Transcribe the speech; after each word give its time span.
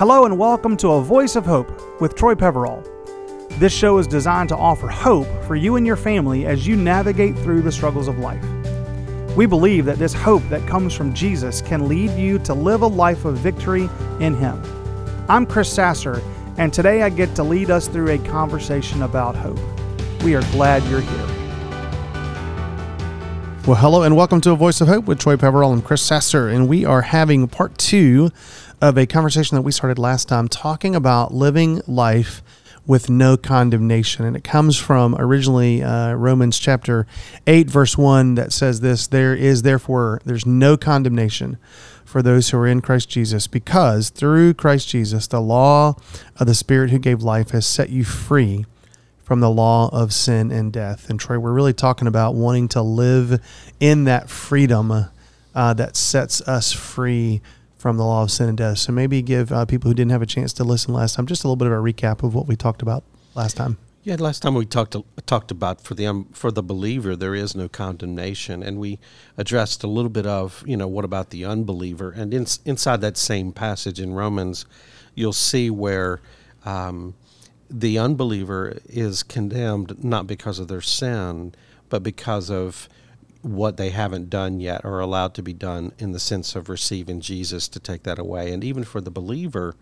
Hello 0.00 0.24
and 0.24 0.38
welcome 0.38 0.78
to 0.78 0.92
A 0.92 1.02
Voice 1.02 1.36
of 1.36 1.44
Hope 1.44 2.00
with 2.00 2.14
Troy 2.14 2.34
Peverall. 2.34 2.82
This 3.58 3.70
show 3.70 3.98
is 3.98 4.06
designed 4.06 4.48
to 4.48 4.56
offer 4.56 4.88
hope 4.88 5.26
for 5.44 5.56
you 5.56 5.76
and 5.76 5.86
your 5.86 5.94
family 5.94 6.46
as 6.46 6.66
you 6.66 6.74
navigate 6.74 7.36
through 7.36 7.60
the 7.60 7.70
struggles 7.70 8.08
of 8.08 8.18
life. 8.18 8.42
We 9.36 9.44
believe 9.44 9.84
that 9.84 9.98
this 9.98 10.14
hope 10.14 10.42
that 10.48 10.66
comes 10.66 10.94
from 10.94 11.12
Jesus 11.12 11.60
can 11.60 11.86
lead 11.86 12.12
you 12.12 12.38
to 12.38 12.54
live 12.54 12.80
a 12.80 12.86
life 12.86 13.26
of 13.26 13.36
victory 13.40 13.90
in 14.20 14.34
Him. 14.34 14.62
I'm 15.28 15.44
Chris 15.44 15.70
Sasser, 15.70 16.22
and 16.56 16.72
today 16.72 17.02
I 17.02 17.10
get 17.10 17.34
to 17.34 17.42
lead 17.42 17.70
us 17.70 17.86
through 17.86 18.08
a 18.08 18.18
conversation 18.20 19.02
about 19.02 19.36
hope. 19.36 19.60
We 20.22 20.34
are 20.34 20.50
glad 20.52 20.82
you're 20.84 21.02
here. 21.02 21.40
Well, 23.66 23.76
hello 23.76 24.04
and 24.04 24.16
welcome 24.16 24.40
to 24.40 24.52
A 24.52 24.56
Voice 24.56 24.80
of 24.80 24.88
Hope 24.88 25.04
with 25.04 25.18
Troy 25.18 25.36
Peverall 25.36 25.74
and 25.74 25.84
Chris 25.84 26.00
Sasser. 26.00 26.48
And 26.48 26.66
we 26.66 26.86
are 26.86 27.02
having 27.02 27.46
part 27.46 27.76
two 27.76 28.30
of 28.80 28.96
a 28.96 29.06
conversation 29.06 29.56
that 29.56 29.62
we 29.62 29.72
started 29.72 29.98
last 29.98 30.28
time 30.28 30.48
talking 30.48 30.94
about 30.94 31.34
living 31.34 31.82
life 31.86 32.42
with 32.86 33.10
no 33.10 33.36
condemnation. 33.36 34.24
And 34.24 34.36
it 34.36 34.42
comes 34.42 34.78
from 34.78 35.14
originally 35.18 35.82
uh, 35.82 36.14
Romans 36.14 36.58
chapter 36.58 37.06
8, 37.46 37.68
verse 37.68 37.98
1, 37.98 38.36
that 38.36 38.52
says 38.52 38.80
this 38.80 39.06
There 39.06 39.34
is 39.34 39.62
therefore, 39.62 40.20
there's 40.24 40.46
no 40.46 40.76
condemnation 40.76 41.58
for 42.04 42.22
those 42.22 42.50
who 42.50 42.58
are 42.58 42.66
in 42.66 42.80
Christ 42.80 43.08
Jesus, 43.08 43.46
because 43.46 44.10
through 44.10 44.54
Christ 44.54 44.88
Jesus, 44.88 45.26
the 45.26 45.40
law 45.40 45.94
of 46.36 46.46
the 46.46 46.54
Spirit 46.54 46.90
who 46.90 46.98
gave 46.98 47.22
life 47.22 47.50
has 47.50 47.66
set 47.66 47.90
you 47.90 48.02
free 48.02 48.64
from 49.22 49.40
the 49.40 49.50
law 49.50 49.88
of 49.92 50.12
sin 50.12 50.50
and 50.50 50.72
death. 50.72 51.08
And 51.08 51.20
Troy, 51.20 51.38
we're 51.38 51.52
really 51.52 51.72
talking 51.72 52.08
about 52.08 52.34
wanting 52.34 52.66
to 52.68 52.82
live 52.82 53.40
in 53.78 54.04
that 54.04 54.28
freedom 54.28 55.06
uh, 55.54 55.74
that 55.74 55.96
sets 55.96 56.40
us 56.42 56.72
free 56.72 57.40
from 57.80 57.96
the 57.96 58.04
law 58.04 58.22
of 58.22 58.30
sin 58.30 58.50
and 58.50 58.58
death. 58.58 58.76
So 58.76 58.92
maybe 58.92 59.22
give 59.22 59.50
uh, 59.50 59.64
people 59.64 59.88
who 59.88 59.94
didn't 59.94 60.12
have 60.12 60.20
a 60.20 60.26
chance 60.26 60.52
to 60.54 60.64
listen 60.64 60.92
last 60.92 61.14
time 61.14 61.26
just 61.26 61.44
a 61.44 61.46
little 61.46 61.56
bit 61.56 61.66
of 61.66 61.72
a 61.72 61.76
recap 61.76 62.22
of 62.22 62.34
what 62.34 62.46
we 62.46 62.54
talked 62.54 62.82
about 62.82 63.04
last 63.34 63.56
time. 63.56 63.78
Yeah, 64.02 64.16
last 64.18 64.40
time 64.40 64.54
we 64.54 64.66
talked 64.66 64.96
talked 65.26 65.50
about 65.50 65.80
for 65.82 65.94
the 65.94 66.06
um, 66.06 66.26
for 66.32 66.50
the 66.50 66.62
believer 66.62 67.16
there 67.16 67.34
is 67.34 67.54
no 67.54 67.68
condemnation, 67.68 68.62
and 68.62 68.78
we 68.78 68.98
addressed 69.36 69.82
a 69.82 69.86
little 69.86 70.10
bit 70.10 70.26
of 70.26 70.62
you 70.66 70.76
know 70.76 70.88
what 70.88 71.04
about 71.04 71.30
the 71.30 71.44
unbeliever, 71.44 72.10
and 72.10 72.32
in, 72.32 72.46
inside 72.64 73.00
that 73.02 73.16
same 73.16 73.52
passage 73.52 74.00
in 74.00 74.14
Romans, 74.14 74.64
you'll 75.14 75.34
see 75.34 75.68
where 75.68 76.20
um, 76.64 77.14
the 77.68 77.98
unbeliever 77.98 78.78
is 78.86 79.22
condemned 79.22 80.02
not 80.02 80.26
because 80.26 80.58
of 80.58 80.68
their 80.68 80.80
sin, 80.80 81.54
but 81.90 82.02
because 82.02 82.50
of 82.50 82.88
what 83.42 83.76
they 83.76 83.90
haven't 83.90 84.28
done 84.28 84.60
yet 84.60 84.84
or 84.84 85.00
allowed 85.00 85.34
to 85.34 85.42
be 85.42 85.52
done 85.52 85.92
in 85.98 86.12
the 86.12 86.20
sense 86.20 86.54
of 86.54 86.68
receiving 86.68 87.20
Jesus 87.20 87.68
to 87.68 87.80
take 87.80 88.02
that 88.02 88.18
away. 88.18 88.52
And 88.52 88.62
even 88.62 88.84
for 88.84 89.00
the 89.00 89.10
believer, 89.10 89.74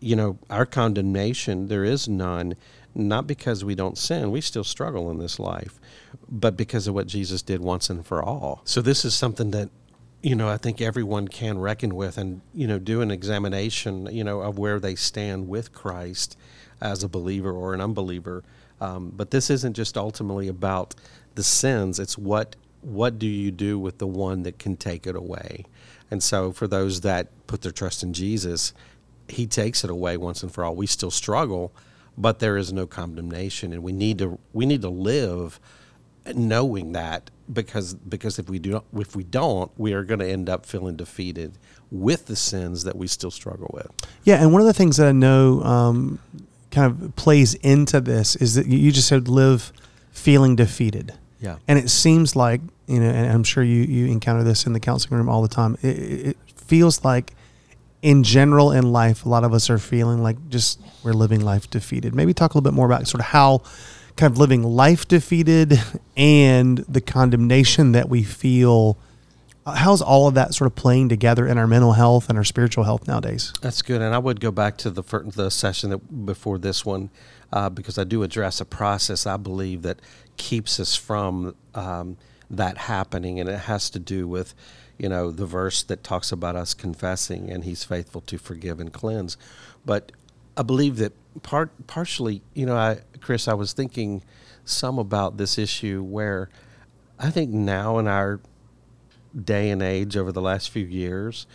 you 0.00 0.16
know, 0.16 0.38
our 0.50 0.66
condemnation, 0.66 1.68
there 1.68 1.84
is 1.84 2.08
none, 2.08 2.54
not 2.94 3.26
because 3.26 3.64
we 3.64 3.74
don't 3.74 3.96
sin, 3.96 4.30
we 4.30 4.40
still 4.40 4.64
struggle 4.64 5.10
in 5.10 5.18
this 5.18 5.38
life, 5.38 5.80
but 6.28 6.56
because 6.56 6.86
of 6.86 6.94
what 6.94 7.06
Jesus 7.06 7.40
did 7.40 7.60
once 7.60 7.88
and 7.88 8.04
for 8.04 8.22
all. 8.22 8.60
So 8.64 8.82
this 8.82 9.04
is 9.04 9.14
something 9.14 9.52
that 9.52 9.70
you 10.22 10.36
know, 10.36 10.48
I 10.48 10.56
think 10.56 10.80
everyone 10.80 11.26
can 11.26 11.58
reckon 11.58 11.96
with 11.96 12.16
and, 12.16 12.42
you 12.54 12.68
know, 12.68 12.78
do 12.78 13.00
an 13.00 13.10
examination, 13.10 14.06
you 14.12 14.22
know, 14.22 14.40
of 14.40 14.56
where 14.56 14.78
they 14.78 14.94
stand 14.94 15.48
with 15.48 15.72
Christ 15.72 16.38
as 16.80 17.02
a 17.02 17.08
believer 17.08 17.50
or 17.50 17.74
an 17.74 17.80
unbeliever. 17.80 18.44
Um, 18.80 19.12
but 19.14 19.32
this 19.32 19.50
isn't 19.50 19.74
just 19.74 19.96
ultimately 19.98 20.46
about 20.46 20.94
the 21.34 21.42
sins. 21.42 21.98
It's 21.98 22.16
what 22.16 22.54
what 22.82 23.18
do 23.18 23.26
you 23.26 23.50
do 23.50 23.78
with 23.78 23.98
the 23.98 24.06
one 24.06 24.42
that 24.42 24.58
can 24.58 24.76
take 24.76 25.06
it 25.06 25.16
away? 25.16 25.64
And 26.10 26.22
so 26.22 26.52
for 26.52 26.66
those 26.66 27.00
that 27.02 27.28
put 27.46 27.62
their 27.62 27.72
trust 27.72 28.02
in 28.02 28.12
Jesus, 28.12 28.74
he 29.28 29.46
takes 29.46 29.84
it 29.84 29.90
away 29.90 30.16
once 30.16 30.42
and 30.42 30.52
for 30.52 30.64
all. 30.64 30.74
We 30.74 30.86
still 30.86 31.10
struggle, 31.10 31.72
but 32.18 32.38
there 32.38 32.56
is 32.56 32.72
no 32.72 32.86
condemnation 32.86 33.72
and 33.72 33.82
we 33.82 33.92
need 33.92 34.18
to 34.18 34.38
we 34.52 34.66
need 34.66 34.82
to 34.82 34.90
live 34.90 35.58
knowing 36.34 36.92
that 36.92 37.30
because 37.52 37.94
because 37.94 38.38
if 38.38 38.48
we 38.48 38.58
do 38.58 38.82
if 38.94 39.16
we 39.16 39.24
don't 39.24 39.72
we 39.76 39.92
are 39.92 40.04
going 40.04 40.20
to 40.20 40.28
end 40.28 40.48
up 40.48 40.64
feeling 40.64 40.94
defeated 40.94 41.58
with 41.90 42.26
the 42.26 42.36
sins 42.36 42.84
that 42.84 42.94
we 42.94 43.08
still 43.08 43.30
struggle 43.30 43.68
with 43.74 43.88
yeah 44.22 44.40
and 44.40 44.52
one 44.52 44.60
of 44.60 44.66
the 44.66 44.72
things 44.72 44.98
that 44.98 45.08
i 45.08 45.12
know 45.12 45.60
um, 45.62 46.20
kind 46.72 46.90
of 46.90 47.16
plays 47.16 47.54
into 47.54 48.00
this 48.00 48.34
is 48.36 48.54
that 48.54 48.66
you 48.66 48.92
just 48.92 49.08
said 49.08 49.28
live 49.28 49.72
feeling 50.10 50.56
defeated. 50.56 51.14
Yeah. 51.40 51.56
And 51.68 51.78
it 51.78 51.90
seems 51.90 52.34
like, 52.34 52.60
you 52.86 53.00
know, 53.00 53.08
and 53.08 53.30
I'm 53.30 53.44
sure 53.44 53.62
you, 53.62 53.82
you 53.82 54.06
encounter 54.06 54.42
this 54.42 54.66
in 54.66 54.72
the 54.72 54.80
counseling 54.80 55.18
room 55.18 55.28
all 55.28 55.42
the 55.42 55.48
time. 55.48 55.76
It, 55.82 55.86
it 56.26 56.36
feels 56.54 57.04
like 57.04 57.32
in 58.02 58.22
general 58.22 58.72
in 58.72 58.92
life, 58.92 59.24
a 59.24 59.28
lot 59.28 59.44
of 59.44 59.54
us 59.54 59.70
are 59.70 59.78
feeling 59.78 60.22
like 60.22 60.48
just 60.48 60.80
we're 61.04 61.12
living 61.12 61.40
life 61.40 61.70
defeated. 61.70 62.14
Maybe 62.14 62.34
talk 62.34 62.54
a 62.54 62.58
little 62.58 62.70
bit 62.70 62.74
more 62.74 62.86
about 62.86 63.06
sort 63.06 63.20
of 63.20 63.26
how 63.26 63.62
kind 64.16 64.30
of 64.30 64.38
living 64.38 64.62
life 64.62 65.06
defeated 65.06 65.80
and 66.16 66.78
the 66.78 67.00
condemnation 67.00 67.92
that 67.92 68.08
we 68.08 68.22
feel 68.22 68.98
how's 69.66 70.02
all 70.02 70.26
of 70.28 70.34
that 70.34 70.54
sort 70.54 70.66
of 70.66 70.74
playing 70.74 71.08
together 71.08 71.46
in 71.46 71.58
our 71.58 71.66
mental 71.66 71.92
health 71.92 72.28
and 72.28 72.36
our 72.36 72.44
spiritual 72.44 72.84
health 72.84 73.06
nowadays? 73.06 73.52
That's 73.60 73.82
good, 73.82 74.02
and 74.02 74.14
I 74.14 74.18
would 74.18 74.40
go 74.40 74.50
back 74.50 74.76
to 74.78 74.90
the 74.90 75.02
first, 75.02 75.36
the 75.36 75.50
session 75.50 75.90
that 75.90 76.26
before 76.26 76.58
this 76.58 76.84
one 76.84 77.10
uh, 77.52 77.68
because 77.68 77.98
I 77.98 78.04
do 78.04 78.22
address 78.22 78.60
a 78.60 78.64
process 78.64 79.26
I 79.26 79.36
believe 79.36 79.82
that 79.82 80.00
keeps 80.36 80.80
us 80.80 80.96
from 80.96 81.54
um, 81.74 82.16
that 82.52 82.78
happening, 82.78 83.40
and 83.40 83.48
it 83.48 83.60
has 83.60 83.90
to 83.90 83.98
do 83.98 84.28
with 84.28 84.54
you 84.98 85.08
know 85.08 85.30
the 85.30 85.46
verse 85.46 85.82
that 85.82 86.04
talks 86.04 86.30
about 86.30 86.54
us 86.54 86.74
confessing, 86.74 87.50
and 87.50 87.64
He's 87.64 87.82
faithful 87.82 88.20
to 88.22 88.38
forgive 88.38 88.78
and 88.78 88.92
cleanse. 88.92 89.36
But 89.84 90.12
I 90.56 90.62
believe 90.62 90.96
that 90.98 91.12
part 91.42 91.70
partially, 91.86 92.42
you 92.54 92.66
know, 92.66 92.76
I 92.76 93.00
Chris, 93.20 93.48
I 93.48 93.54
was 93.54 93.72
thinking 93.72 94.22
some 94.64 94.98
about 94.98 95.38
this 95.38 95.58
issue 95.58 96.02
where 96.02 96.50
I 97.18 97.30
think 97.30 97.50
now 97.50 97.98
in 97.98 98.06
our 98.06 98.40
day 99.40 99.70
and 99.70 99.82
age 99.82 100.16
over 100.16 100.30
the 100.30 100.42
last 100.42 100.70
few 100.70 100.84
years, 100.84 101.46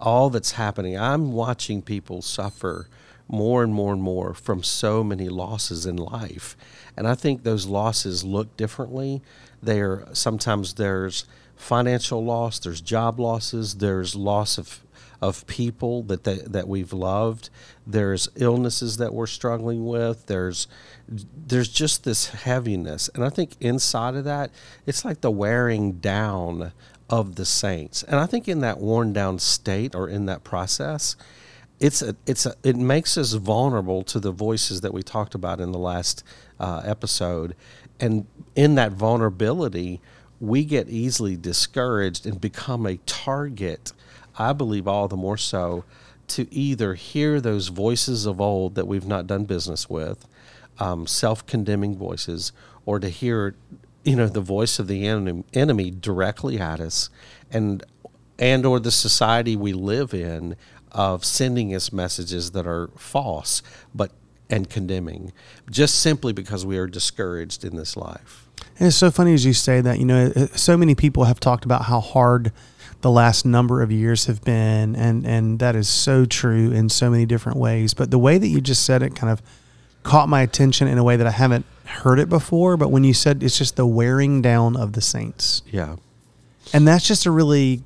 all 0.00 0.30
that's 0.30 0.52
happening, 0.52 0.98
I'm 0.98 1.32
watching 1.32 1.82
people 1.82 2.22
suffer 2.22 2.88
more 3.28 3.62
and 3.62 3.72
more 3.72 3.92
and 3.92 4.02
more 4.02 4.34
from 4.34 4.62
so 4.62 5.04
many 5.04 5.28
losses 5.28 5.86
in 5.86 5.96
life. 5.96 6.56
And 6.96 7.06
I 7.06 7.14
think 7.14 7.44
those 7.44 7.66
losses 7.66 8.24
look 8.24 8.56
differently. 8.56 9.22
There 9.62 10.04
sometimes 10.12 10.74
there's 10.74 11.26
financial 11.54 12.24
loss, 12.24 12.58
there's 12.58 12.80
job 12.80 13.20
losses, 13.20 13.76
there's 13.76 14.16
loss 14.16 14.58
of 14.58 14.80
of 15.22 15.46
people 15.46 16.02
that 16.04 16.24
they, 16.24 16.36
that 16.38 16.66
we've 16.66 16.92
loved. 16.92 17.50
There's 17.86 18.28
illnesses 18.36 18.96
that 18.96 19.12
we're 19.12 19.26
struggling 19.26 19.86
with. 19.86 20.26
There's 20.26 20.66
there's 21.08 21.68
just 21.68 22.04
this 22.04 22.28
heaviness, 22.28 23.10
and 23.14 23.24
I 23.24 23.28
think 23.28 23.52
inside 23.60 24.14
of 24.14 24.24
that, 24.24 24.50
it's 24.86 25.04
like 25.04 25.20
the 25.20 25.30
wearing 25.30 25.94
down 25.94 26.72
of 27.10 27.34
the 27.34 27.44
saints. 27.44 28.02
And 28.04 28.16
I 28.18 28.24
think 28.24 28.48
in 28.48 28.60
that 28.60 28.78
worn 28.78 29.12
down 29.12 29.38
state 29.38 29.94
or 29.94 30.08
in 30.08 30.24
that 30.26 30.44
process, 30.44 31.16
it's 31.78 32.00
a, 32.00 32.14
it's 32.24 32.46
a, 32.46 32.54
it 32.62 32.76
makes 32.76 33.18
us 33.18 33.32
vulnerable 33.32 34.02
to 34.04 34.20
the 34.20 34.30
voices 34.30 34.80
that 34.80 34.94
we 34.94 35.02
talked 35.02 35.34
about 35.34 35.60
in 35.60 35.72
the 35.72 35.78
last 35.78 36.24
uh, 36.58 36.82
episode, 36.84 37.56
and 37.98 38.26
in 38.54 38.76
that 38.76 38.92
vulnerability, 38.92 40.00
we 40.40 40.64
get 40.64 40.88
easily 40.88 41.36
discouraged 41.36 42.26
and 42.26 42.40
become 42.40 42.86
a 42.86 42.96
target. 43.06 43.92
I 44.38 44.52
believe 44.52 44.86
all 44.88 45.08
the 45.08 45.16
more 45.16 45.36
so 45.36 45.84
to 46.28 46.46
either 46.54 46.94
hear 46.94 47.40
those 47.40 47.68
voices 47.68 48.24
of 48.24 48.40
old 48.40 48.74
that 48.76 48.86
we've 48.86 49.06
not 49.06 49.26
done 49.26 49.44
business 49.44 49.90
with, 49.90 50.28
um, 50.78 51.06
self-condemning 51.06 51.96
voices, 51.96 52.52
or 52.86 53.00
to 53.00 53.08
hear 53.08 53.54
you 54.04 54.16
know 54.16 54.28
the 54.28 54.40
voice 54.40 54.78
of 54.78 54.86
the 54.86 55.06
enemy, 55.06 55.90
directly 55.90 56.58
at 56.58 56.80
us 56.80 57.10
and 57.50 57.84
and 58.38 58.64
or 58.64 58.80
the 58.80 58.90
society 58.90 59.56
we 59.56 59.72
live 59.72 60.14
in 60.14 60.56
of 60.92 61.24
sending 61.24 61.74
us 61.74 61.92
messages 61.92 62.52
that 62.52 62.66
are 62.66 62.88
false 62.96 63.62
but 63.94 64.10
and 64.48 64.68
condemning 64.68 65.32
just 65.70 66.00
simply 66.00 66.32
because 66.32 66.66
we 66.66 66.76
are 66.76 66.88
discouraged 66.88 67.64
in 67.64 67.76
this 67.76 67.96
life. 67.96 68.48
And 68.78 68.88
it's 68.88 68.96
so 68.96 69.10
funny 69.10 69.32
as 69.34 69.44
you 69.44 69.52
say 69.52 69.80
that 69.80 69.98
you 69.98 70.06
know 70.06 70.32
uh, 70.34 70.46
so 70.48 70.76
many 70.76 70.94
people 70.94 71.24
have 71.24 71.38
talked 71.38 71.64
about 71.64 71.84
how 71.84 72.00
hard 72.00 72.52
the 73.02 73.10
last 73.10 73.46
number 73.46 73.82
of 73.82 73.92
years 73.92 74.26
have 74.26 74.42
been 74.42 74.96
and 74.96 75.26
and 75.26 75.58
that 75.58 75.76
is 75.76 75.88
so 75.88 76.24
true 76.24 76.72
in 76.72 76.88
so 76.88 77.10
many 77.10 77.26
different 77.26 77.58
ways. 77.58 77.94
But 77.94 78.10
the 78.10 78.18
way 78.18 78.38
that 78.38 78.48
you 78.48 78.60
just 78.60 78.84
said 78.84 79.02
it 79.02 79.14
kind 79.14 79.30
of 79.32 79.42
caught 80.02 80.28
my 80.28 80.42
attention 80.42 80.88
in 80.88 80.98
a 80.98 81.04
way 81.04 81.16
that 81.16 81.26
I 81.26 81.30
haven't 81.30 81.66
heard 81.84 82.18
it 82.18 82.28
before, 82.28 82.76
but 82.76 82.90
when 82.90 83.04
you 83.04 83.14
said 83.14 83.42
it's 83.42 83.58
just 83.58 83.76
the 83.76 83.86
wearing 83.86 84.42
down 84.42 84.76
of 84.76 84.92
the 84.92 85.00
saints. 85.00 85.62
Yeah. 85.70 85.96
And 86.72 86.86
that's 86.86 87.06
just 87.06 87.26
a 87.26 87.30
really 87.30 87.82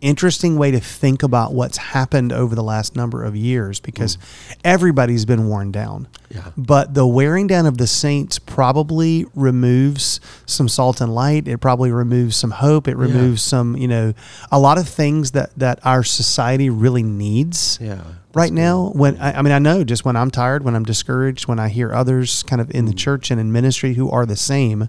interesting 0.00 0.56
way 0.56 0.70
to 0.70 0.80
think 0.80 1.22
about 1.22 1.52
what's 1.52 1.76
happened 1.76 2.32
over 2.32 2.54
the 2.54 2.62
last 2.62 2.96
number 2.96 3.24
of 3.24 3.36
years 3.36 3.80
because 3.80 4.18
everybody's 4.64 5.24
been 5.24 5.48
worn 5.48 5.70
down. 5.70 6.08
Yeah. 6.30 6.50
But 6.56 6.94
the 6.94 7.06
wearing 7.06 7.46
down 7.46 7.66
of 7.66 7.78
the 7.78 7.86
saints 7.86 8.38
probably 8.38 9.26
removes 9.34 10.20
some 10.46 10.68
salt 10.68 11.00
and 11.00 11.14
light. 11.14 11.48
It 11.48 11.58
probably 11.58 11.90
removes 11.90 12.36
some 12.36 12.52
hope. 12.52 12.88
It 12.88 12.96
removes 12.96 13.42
some, 13.42 13.76
you 13.76 13.88
know, 13.88 14.14
a 14.50 14.58
lot 14.58 14.78
of 14.78 14.88
things 14.88 15.32
that 15.32 15.50
that 15.58 15.80
our 15.84 16.02
society 16.02 16.70
really 16.70 17.02
needs 17.02 17.78
Yeah. 17.80 18.02
right 18.34 18.52
now 18.52 18.90
when 18.94 19.16
I, 19.18 19.38
I 19.38 19.42
mean 19.42 19.52
i 19.52 19.58
know 19.58 19.84
just 19.84 20.04
when 20.04 20.16
i'm 20.16 20.30
tired 20.30 20.64
when 20.64 20.74
i'm 20.74 20.84
discouraged 20.84 21.46
when 21.46 21.58
i 21.58 21.68
hear 21.68 21.92
others 21.92 22.42
kind 22.44 22.60
of 22.60 22.70
in 22.70 22.84
the 22.84 22.92
mm. 22.92 22.98
church 22.98 23.30
and 23.30 23.40
in 23.40 23.52
ministry 23.52 23.94
who 23.94 24.10
are 24.10 24.26
the 24.26 24.36
same 24.36 24.88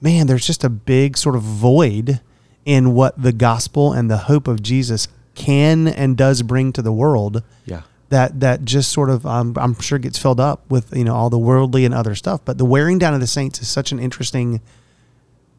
man 0.00 0.26
there's 0.26 0.46
just 0.46 0.64
a 0.64 0.68
big 0.70 1.16
sort 1.16 1.36
of 1.36 1.42
void 1.42 2.20
in 2.64 2.94
what 2.94 3.20
the 3.20 3.32
gospel 3.32 3.92
and 3.92 4.10
the 4.10 4.16
hope 4.16 4.48
of 4.48 4.62
jesus 4.62 5.08
can 5.34 5.86
and 5.88 6.16
does 6.16 6.42
bring 6.42 6.72
to 6.72 6.80
the 6.82 6.92
world 6.92 7.42
Yeah. 7.66 7.82
that 8.10 8.40
that 8.40 8.64
just 8.64 8.90
sort 8.92 9.10
of 9.10 9.26
um, 9.26 9.54
i'm 9.58 9.74
sure 9.80 9.98
gets 9.98 10.18
filled 10.18 10.40
up 10.40 10.68
with 10.70 10.96
you 10.96 11.04
know 11.04 11.14
all 11.14 11.30
the 11.30 11.38
worldly 11.38 11.84
and 11.84 11.92
other 11.94 12.14
stuff 12.14 12.40
but 12.44 12.56
the 12.58 12.64
wearing 12.64 12.98
down 12.98 13.14
of 13.14 13.20
the 13.20 13.26
saints 13.26 13.60
is 13.60 13.68
such 13.68 13.92
an 13.92 13.98
interesting 13.98 14.60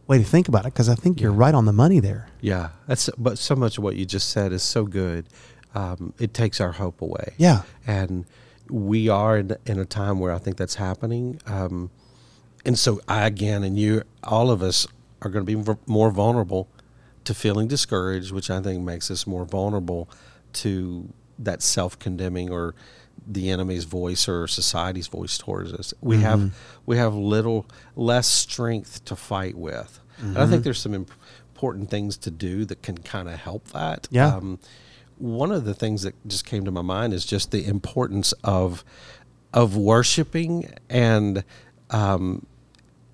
way 0.08 0.18
to 0.18 0.24
think 0.24 0.48
about 0.48 0.62
it 0.66 0.74
because 0.74 0.88
i 0.90 0.96
think 0.96 1.20
you're 1.20 1.32
right 1.32 1.54
on 1.56 1.66
the 1.66 1.74
money 1.74 2.00
there 2.00 2.28
Yeah. 2.42 2.70
That's 2.88 3.10
but 3.18 3.38
so 3.38 3.56
much 3.56 3.78
of 3.78 3.84
what 3.84 3.96
you 3.96 4.06
just 4.06 4.30
said 4.30 4.52
is 4.54 4.62
so 4.64 4.86
good. 4.86 5.26
Um, 5.74 6.14
it 6.20 6.34
takes 6.34 6.62
our 6.62 6.72
hope 6.74 7.02
away. 7.02 7.34
yeah 7.38 7.64
and 7.86 8.26
we 8.70 9.10
are 9.10 9.38
in, 9.40 9.56
in 9.66 9.78
a 9.80 9.86
time 9.86 10.20
where 10.20 10.32
I 10.32 10.38
think 10.40 10.58
that's 10.58 10.76
happening. 10.76 11.40
Um, 11.46 11.92
and 12.66 12.80
so 12.80 13.00
I 13.08 13.28
again, 13.28 13.64
and 13.64 13.78
you, 13.78 14.02
all 14.24 14.50
of 14.50 14.64
us 14.64 14.88
are 15.22 15.30
going 15.30 15.46
to 15.46 15.56
be 15.64 15.76
more 15.86 16.10
vulnerable 16.10 16.68
to 17.26 17.34
feeling 17.34 17.68
discouraged, 17.68 18.32
which 18.32 18.50
I 18.50 18.62
think 18.62 18.84
makes 18.84 19.12
us 19.12 19.28
more 19.28 19.46
vulnerable 19.46 20.10
to 20.54 21.10
that 21.38 21.62
self-condemning 21.62 22.50
or 22.50 22.76
the 23.28 23.50
enemy's 23.50 23.84
voice 23.84 24.28
or 24.28 24.48
society's 24.48 25.08
voice 25.08 25.38
towards 25.38 25.74
us. 25.74 25.94
We 26.02 26.18
have 26.22 26.54
we 26.86 26.98
have 26.98 27.14
little 27.14 27.66
less 27.96 28.28
strength 28.28 29.04
to 29.06 29.16
fight 29.16 29.56
with. 29.56 30.00
And 30.18 30.38
I 30.38 30.48
think 30.48 30.64
there's 30.64 30.80
some 30.80 30.94
imp- 30.94 31.12
important 31.54 31.90
things 31.90 32.16
to 32.18 32.32
do 32.32 32.64
that 32.66 32.82
can 32.82 32.98
kind 33.00 33.28
of 33.28 33.36
help 33.36 33.68
that. 33.70 34.08
Yeah. 34.12 34.36
Um, 34.36 34.60
one 35.18 35.52
of 35.52 35.66
the 35.66 35.74
things 35.74 36.04
that 36.04 36.14
just 36.28 36.46
came 36.46 36.66
to 36.66 36.72
my 36.72 36.82
mind 36.82 37.14
is 37.14 37.26
just 37.26 37.52
the 37.52 37.66
importance 37.66 38.34
of 38.44 38.84
of 39.54 39.76
worshiping 39.78 40.74
and 40.90 41.44
um, 41.90 42.46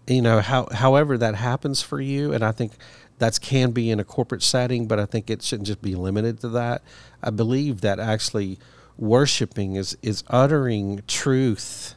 you 0.07 0.21
know 0.21 0.41
how 0.41 0.67
however 0.71 1.17
that 1.17 1.35
happens 1.35 1.81
for 1.83 2.01
you 2.01 2.33
and 2.33 2.43
i 2.43 2.51
think 2.51 2.71
that's 3.21 3.37
can 3.37 3.69
be 3.69 3.91
in 3.91 3.99
a 3.99 4.03
corporate 4.03 4.41
setting 4.41 4.87
but 4.87 4.99
i 4.99 5.05
think 5.05 5.29
it 5.29 5.43
shouldn't 5.43 5.67
just 5.67 5.81
be 5.81 5.95
limited 5.95 6.39
to 6.41 6.49
that. 6.49 6.81
I 7.21 7.29
believe 7.29 7.81
that 7.81 7.99
actually 7.99 8.57
worshiping 8.97 9.75
is 9.75 9.95
is 10.01 10.23
uttering 10.27 11.03
truth 11.07 11.95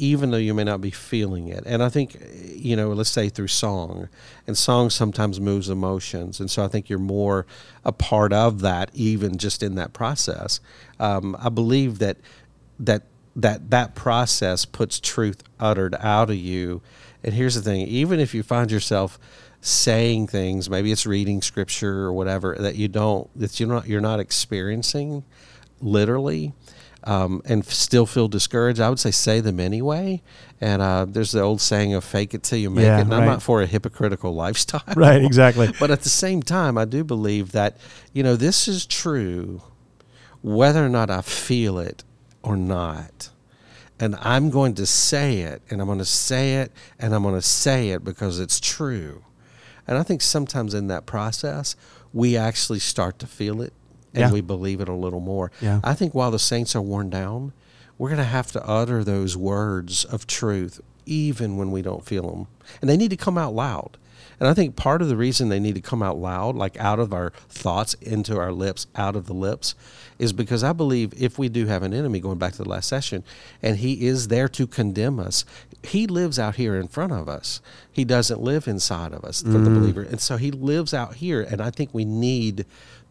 even 0.00 0.30
though 0.30 0.36
you 0.36 0.54
may 0.54 0.62
not 0.62 0.80
be 0.80 0.90
feeling 0.90 1.48
it. 1.48 1.64
And 1.66 1.82
i 1.82 1.88
think 1.88 2.18
you 2.44 2.76
know 2.76 2.90
let's 2.90 3.08
say 3.10 3.30
through 3.30 3.48
song 3.48 4.10
and 4.46 4.56
song 4.56 4.90
sometimes 4.90 5.40
moves 5.40 5.70
emotions 5.70 6.38
and 6.38 6.50
so 6.50 6.62
i 6.62 6.68
think 6.68 6.90
you're 6.90 6.98
more 6.98 7.46
a 7.84 7.92
part 7.92 8.34
of 8.34 8.60
that 8.60 8.90
even 8.92 9.38
just 9.38 9.62
in 9.62 9.74
that 9.76 9.94
process. 9.94 10.60
Um, 11.00 11.34
i 11.40 11.48
believe 11.48 11.98
that 11.98 12.18
that 12.78 13.04
that 13.34 13.70
that 13.70 13.94
process 13.94 14.66
puts 14.66 15.00
truth 15.00 15.42
uttered 15.60 15.94
out 16.00 16.28
of 16.28 16.36
you. 16.36 16.82
And 17.24 17.32
here's 17.34 17.54
the 17.54 17.62
thing 17.62 17.86
even 17.86 18.20
if 18.20 18.34
you 18.34 18.42
find 18.42 18.70
yourself 18.70 19.18
saying 19.60 20.26
things 20.26 20.70
maybe 20.70 20.92
it's 20.92 21.04
reading 21.06 21.42
scripture 21.42 22.02
or 22.02 22.12
whatever 22.12 22.54
that 22.58 22.76
you 22.76 22.88
don't 22.88 23.28
that 23.38 23.58
you're 23.58 23.68
not 23.68 23.86
you're 23.88 24.00
not 24.00 24.20
experiencing 24.20 25.24
literally 25.80 26.52
um, 27.04 27.42
and 27.44 27.64
still 27.64 28.06
feel 28.06 28.28
discouraged. 28.28 28.80
I 28.80 28.88
would 28.88 28.98
say 28.98 29.10
say 29.10 29.40
them 29.40 29.60
anyway. 29.60 30.22
And 30.60 30.82
uh, 30.82 31.06
there's 31.08 31.32
the 31.32 31.40
old 31.40 31.60
saying 31.60 31.94
of 31.94 32.04
fake 32.04 32.34
it 32.34 32.42
till 32.42 32.58
you 32.58 32.70
make 32.70 32.84
Yeah, 32.84 32.98
it. 32.98 33.02
And 33.02 33.14
i'm 33.14 33.24
not 33.24 33.42
for 33.42 33.62
a 33.62 33.66
hypocritical 33.66 34.34
lifestyle. 34.44 34.82
Right 34.94 35.22
exactly. 35.22 35.72
But 35.80 35.90
at 35.90 36.02
the 36.02 36.08
same 36.08 36.42
time, 36.42 36.76
I 36.76 36.84
do 36.84 37.04
believe 37.04 37.52
that, 37.52 37.76
you 38.12 38.22
know, 38.22 38.36
this 38.36 38.68
is 38.68 38.84
true 38.84 39.62
whether 40.42 40.84
or 40.84 40.88
not 40.88 41.10
I 41.10 41.22
feel 41.22 41.78
it 41.78 42.04
or 42.42 42.56
not. 42.56 43.30
And 44.00 44.14
I'm 44.20 44.50
going 44.50 44.74
to 44.74 44.86
say 44.86 45.40
it, 45.40 45.62
and 45.70 45.80
I'm 45.80 45.88
going 45.88 45.98
to 45.98 46.04
say 46.04 46.56
it, 46.56 46.72
and 47.00 47.14
I'm 47.14 47.22
going 47.24 47.34
to 47.34 47.42
say 47.42 47.90
it 47.90 48.04
because 48.04 48.38
it's 48.38 48.60
true. 48.60 49.24
And 49.88 49.96
I 49.98 50.02
think 50.02 50.20
sometimes 50.22 50.74
in 50.74 50.86
that 50.88 51.06
process, 51.06 51.74
we 52.12 52.36
actually 52.36 52.78
start 52.78 53.18
to 53.20 53.26
feel 53.26 53.60
it 53.62 53.72
and 54.14 54.20
Yeah. 54.22 54.32
we 54.32 54.40
believe 54.42 54.80
it 54.80 54.88
a 54.88 54.94
little 54.94 55.20
more. 55.20 55.50
Yeah. 55.60 55.80
I 55.82 55.94
think 55.94 56.14
while 56.14 56.30
the 56.30 56.38
saints 56.38 56.76
are 56.76 56.82
worn 56.82 57.10
down, 57.10 57.52
we're 57.96 58.08
going 58.10 58.18
to 58.18 58.24
have 58.24 58.52
to 58.52 58.64
utter 58.64 59.02
those 59.02 59.36
words 59.36 60.04
of 60.04 60.26
truth 60.26 60.80
even 61.06 61.56
when 61.56 61.70
we 61.70 61.80
don't 61.82 62.04
feel 62.04 62.30
them. 62.30 62.46
And 62.80 62.88
they 62.88 62.96
need 62.96 63.10
to 63.10 63.16
come 63.16 63.38
out 63.38 63.54
loud. 63.54 63.96
And 64.40 64.48
I 64.48 64.54
think 64.54 64.76
part 64.76 65.02
of 65.02 65.08
the 65.08 65.16
reason 65.16 65.48
they 65.48 65.60
need 65.60 65.74
to 65.74 65.80
come 65.80 66.02
out 66.02 66.18
loud, 66.18 66.54
like 66.54 66.76
out 66.78 66.98
of 66.98 67.12
our 67.12 67.30
thoughts 67.48 67.94
into 67.94 68.38
our 68.38 68.52
lips, 68.52 68.86
out 68.94 69.16
of 69.16 69.26
the 69.26 69.34
lips, 69.34 69.74
is 70.18 70.32
because 70.32 70.62
I 70.62 70.72
believe 70.72 71.12
if 71.20 71.38
we 71.38 71.48
do 71.48 71.66
have 71.66 71.82
an 71.82 71.92
enemy, 71.94 72.20
going 72.20 72.38
back 72.38 72.52
to 72.52 72.62
the 72.62 72.68
last 72.68 72.88
session, 72.88 73.24
and 73.62 73.78
he 73.78 74.06
is 74.06 74.28
there 74.28 74.48
to 74.48 74.66
condemn 74.66 75.18
us, 75.18 75.44
he 75.82 76.06
lives 76.06 76.38
out 76.38 76.56
here 76.56 76.76
in 76.76 76.88
front 76.88 77.12
of 77.12 77.28
us. 77.28 77.60
He 77.90 78.04
doesn't 78.04 78.40
live 78.40 78.68
inside 78.68 79.12
of 79.12 79.24
us 79.24 79.42
for 79.42 79.48
the 79.48 79.70
mm. 79.70 79.80
believer. 79.80 80.02
And 80.02 80.20
so 80.20 80.36
he 80.36 80.50
lives 80.50 80.92
out 80.92 81.16
here. 81.16 81.42
And 81.42 81.60
I 81.60 81.70
think 81.70 81.92
we 81.92 82.04
need 82.04 82.66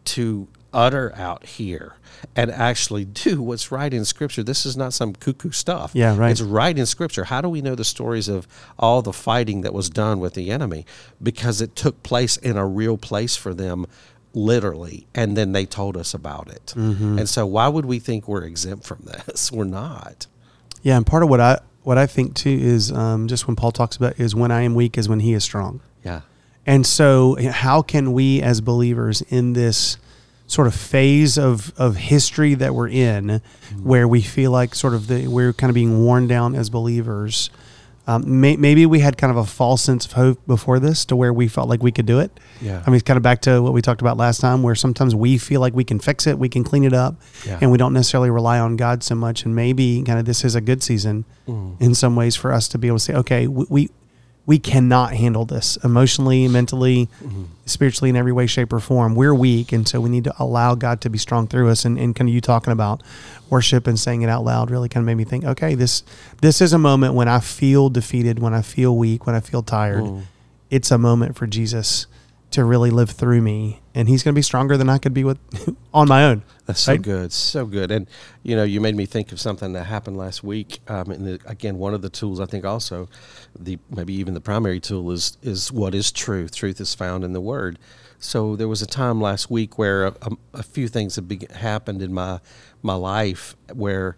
to 0.06 0.48
utter 0.72 1.12
out 1.16 1.44
here 1.44 1.94
and 2.34 2.50
actually 2.50 3.04
do 3.04 3.42
what's 3.42 3.70
right 3.70 3.92
in 3.92 4.04
scripture. 4.04 4.42
This 4.42 4.66
is 4.66 4.76
not 4.76 4.92
some 4.92 5.14
cuckoo 5.14 5.50
stuff. 5.50 5.92
Yeah, 5.94 6.16
right. 6.16 6.30
it's 6.30 6.40
right 6.40 6.76
in 6.76 6.86
scripture. 6.86 7.24
How 7.24 7.40
do 7.40 7.48
we 7.48 7.62
know 7.62 7.74
the 7.74 7.84
stories 7.84 8.28
of 8.28 8.46
all 8.78 9.02
the 9.02 9.12
fighting 9.12 9.62
that 9.62 9.72
was 9.72 9.88
done 9.88 10.20
with 10.20 10.34
the 10.34 10.50
enemy? 10.50 10.86
Because 11.22 11.60
it 11.60 11.76
took 11.76 12.02
place 12.02 12.36
in 12.36 12.56
a 12.56 12.66
real 12.66 12.98
place 12.98 13.36
for 13.36 13.54
them 13.54 13.86
literally 14.34 15.06
and 15.14 15.36
then 15.36 15.52
they 15.52 15.64
told 15.64 15.96
us 15.96 16.14
about 16.14 16.48
it. 16.48 16.74
Mm-hmm. 16.76 17.18
and 17.18 17.28
so 17.28 17.46
why 17.46 17.68
would 17.68 17.86
we 17.86 17.98
think 17.98 18.28
we're 18.28 18.44
exempt 18.44 18.84
from 18.84 19.02
this? 19.02 19.50
We're 19.58 19.64
not. 19.64 20.26
Yeah, 20.82 20.96
and 20.96 21.06
part 21.06 21.22
of 21.22 21.28
what 21.28 21.40
I 21.40 21.60
what 21.82 21.98
I 21.98 22.06
think 22.06 22.34
too 22.34 22.50
is 22.50 22.92
um, 22.92 23.28
just 23.28 23.46
when 23.46 23.56
Paul 23.56 23.72
talks 23.72 23.96
about 23.96 24.20
is 24.20 24.34
when 24.34 24.50
I 24.50 24.62
am 24.62 24.74
weak 24.74 24.98
is 24.98 25.08
when 25.08 25.20
he 25.20 25.32
is 25.32 25.42
strong. 25.42 25.80
yeah. 26.04 26.20
And 26.66 26.86
so, 26.86 27.36
how 27.50 27.80
can 27.80 28.12
we 28.12 28.42
as 28.42 28.60
believers 28.60 29.22
in 29.22 29.54
this 29.54 29.96
sort 30.48 30.66
of 30.66 30.74
phase 30.74 31.38
of, 31.38 31.72
of 31.78 31.94
history 31.96 32.54
that 32.54 32.74
we're 32.74 32.88
in, 32.88 33.40
where 33.82 34.08
we 34.08 34.20
feel 34.22 34.50
like 34.50 34.74
sort 34.74 34.94
of 34.94 35.06
the, 35.06 35.28
we're 35.28 35.52
kind 35.52 35.70
of 35.70 35.74
being 35.74 36.02
worn 36.04 36.26
down 36.26 36.54
as 36.56 36.68
believers? 36.70 37.50
Um, 38.06 38.40
may, 38.40 38.56
maybe 38.56 38.86
we 38.86 39.00
had 39.00 39.18
kind 39.18 39.30
of 39.30 39.36
a 39.36 39.44
false 39.44 39.82
sense 39.82 40.06
of 40.06 40.12
hope 40.12 40.40
before 40.46 40.78
this 40.78 41.04
to 41.04 41.14
where 41.16 41.30
we 41.30 41.46
felt 41.46 41.68
like 41.68 41.82
we 41.82 41.92
could 41.92 42.06
do 42.06 42.18
it. 42.20 42.40
Yeah. 42.62 42.82
I 42.86 42.88
mean, 42.88 42.94
it's 42.96 43.02
kind 43.02 43.18
of 43.18 43.22
back 43.22 43.42
to 43.42 43.60
what 43.60 43.74
we 43.74 43.82
talked 43.82 44.00
about 44.00 44.16
last 44.16 44.40
time, 44.40 44.62
where 44.62 44.74
sometimes 44.74 45.14
we 45.14 45.36
feel 45.36 45.60
like 45.60 45.74
we 45.74 45.84
can 45.84 45.98
fix 45.98 46.26
it, 46.26 46.38
we 46.38 46.48
can 46.48 46.64
clean 46.64 46.84
it 46.84 46.94
up, 46.94 47.16
Yeah. 47.46 47.58
and 47.60 47.70
we 47.70 47.76
don't 47.76 47.92
necessarily 47.92 48.30
rely 48.30 48.58
on 48.58 48.76
God 48.76 49.02
so 49.02 49.14
much. 49.14 49.44
And 49.44 49.54
maybe 49.54 50.02
kind 50.04 50.18
of 50.18 50.24
this 50.24 50.42
is 50.42 50.54
a 50.54 50.62
good 50.62 50.82
season 50.82 51.26
in 51.80 51.94
some 51.94 52.16
ways 52.16 52.34
for 52.34 52.50
us 52.52 52.66
to 52.68 52.78
be 52.78 52.88
able 52.88 52.96
to 52.98 53.04
say, 53.04 53.14
okay, 53.14 53.46
we, 53.46 53.66
we, 53.68 53.88
we 54.48 54.58
cannot 54.58 55.12
handle 55.12 55.44
this 55.44 55.76
emotionally, 55.84 56.48
mentally, 56.48 57.06
mm-hmm. 57.22 57.44
spiritually, 57.66 58.08
in 58.08 58.16
every 58.16 58.32
way, 58.32 58.46
shape, 58.46 58.72
or 58.72 58.80
form. 58.80 59.14
We're 59.14 59.34
weak, 59.34 59.72
and 59.72 59.86
so 59.86 60.00
we 60.00 60.08
need 60.08 60.24
to 60.24 60.34
allow 60.38 60.74
God 60.74 61.02
to 61.02 61.10
be 61.10 61.18
strong 61.18 61.46
through 61.46 61.68
us. 61.68 61.84
And, 61.84 61.98
and 61.98 62.16
kind 62.16 62.30
of 62.30 62.34
you 62.34 62.40
talking 62.40 62.72
about 62.72 63.02
worship 63.50 63.86
and 63.86 64.00
saying 64.00 64.22
it 64.22 64.30
out 64.30 64.44
loud 64.44 64.70
really 64.70 64.88
kind 64.88 65.02
of 65.02 65.06
made 65.06 65.16
me 65.16 65.24
think, 65.24 65.44
okay, 65.44 65.74
this 65.74 66.02
this 66.40 66.62
is 66.62 66.72
a 66.72 66.78
moment 66.78 67.12
when 67.12 67.28
I 67.28 67.40
feel 67.40 67.90
defeated, 67.90 68.38
when 68.38 68.54
I 68.54 68.62
feel 68.62 68.96
weak, 68.96 69.26
when 69.26 69.36
I 69.36 69.40
feel 69.40 69.62
tired. 69.62 70.04
Mm. 70.04 70.22
It's 70.70 70.90
a 70.90 70.96
moment 70.96 71.36
for 71.36 71.46
Jesus 71.46 72.06
to 72.50 72.64
really 72.64 72.90
live 72.90 73.10
through 73.10 73.42
me, 73.42 73.80
and 73.94 74.08
He's 74.08 74.22
going 74.22 74.34
to 74.34 74.38
be 74.38 74.42
stronger 74.42 74.76
than 74.76 74.88
I 74.88 74.98
could 74.98 75.12
be 75.12 75.24
with 75.24 75.38
on 75.94 76.08
my 76.08 76.24
own. 76.24 76.42
That's 76.66 76.80
so 76.80 76.96
good, 76.96 77.32
so 77.32 77.66
good. 77.66 77.90
And 77.90 78.06
you 78.42 78.56
know, 78.56 78.64
you 78.64 78.80
made 78.80 78.94
me 78.96 79.06
think 79.06 79.32
of 79.32 79.40
something 79.40 79.72
that 79.74 79.84
happened 79.84 80.16
last 80.16 80.42
week. 80.42 80.80
Um, 80.88 81.10
and 81.10 81.26
the, 81.26 81.40
again, 81.46 81.78
one 81.78 81.94
of 81.94 82.02
the 82.02 82.10
tools 82.10 82.40
I 82.40 82.46
think 82.46 82.64
also, 82.64 83.08
the 83.58 83.78
maybe 83.90 84.14
even 84.14 84.34
the 84.34 84.40
primary 84.40 84.80
tool 84.80 85.10
is 85.10 85.36
is 85.42 85.72
what 85.72 85.94
is 85.94 86.10
truth. 86.10 86.54
Truth 86.54 86.80
is 86.80 86.94
found 86.94 87.24
in 87.24 87.32
the 87.32 87.40
Word. 87.40 87.78
So 88.18 88.56
there 88.56 88.68
was 88.68 88.82
a 88.82 88.86
time 88.86 89.20
last 89.20 89.50
week 89.50 89.78
where 89.78 90.06
a, 90.06 90.16
a, 90.22 90.30
a 90.54 90.62
few 90.62 90.88
things 90.88 91.14
had 91.16 91.28
be, 91.28 91.40
happened 91.54 92.02
in 92.02 92.12
my 92.12 92.40
my 92.82 92.94
life 92.94 93.56
where, 93.72 94.16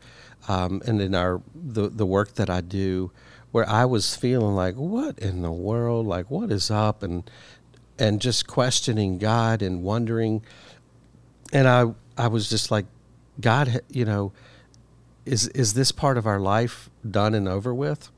um, 0.49 0.82
and 0.87 1.00
in 1.00 1.14
our 1.14 1.42
the 1.54 1.88
the 1.88 2.06
work 2.06 2.34
that 2.34 2.49
I 2.49 2.62
do, 2.62 3.10
where 3.50 3.68
I 3.68 3.84
was 3.84 4.16
feeling 4.16 4.54
like, 4.54 4.75
what 4.76 5.18
in 5.18 5.42
the 5.42 5.52
world? 5.52 6.06
Like, 6.06 6.30
what 6.30 6.50
is 6.50 6.70
up? 6.70 7.02
And 7.02 7.30
and 8.00 8.21
just 8.21 8.47
questioning 8.47 9.19
God 9.19 9.62
and 9.62 9.83
wondering 9.83 10.42
and 11.52 11.69
I 11.69 11.92
I 12.16 12.28
was 12.28 12.49
just 12.50 12.71
like, 12.71 12.87
God, 13.40 13.80
you 13.88 14.04
know, 14.04 14.33
is 15.25 15.49
is 15.49 15.75
this 15.75 15.92
part 15.92 16.19
of 16.19 16.26
our 16.26 16.40
life 16.40 16.90
done 17.09 17.35
and 17.35 17.49
over 17.49 17.75
with? 17.75 18.11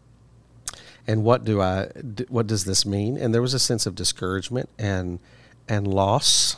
And 1.06 1.24
what 1.24 1.44
do 1.44 1.60
I? 1.60 1.86
what 2.28 2.46
does 2.46 2.64
this 2.64 2.86
mean? 2.86 3.16
And 3.16 3.34
there 3.34 3.42
was 3.42 3.54
a 3.54 3.58
sense 3.58 3.86
of 3.86 3.94
discouragement 3.94 4.68
and 4.78 5.18
and 5.68 5.86
loss 5.86 6.56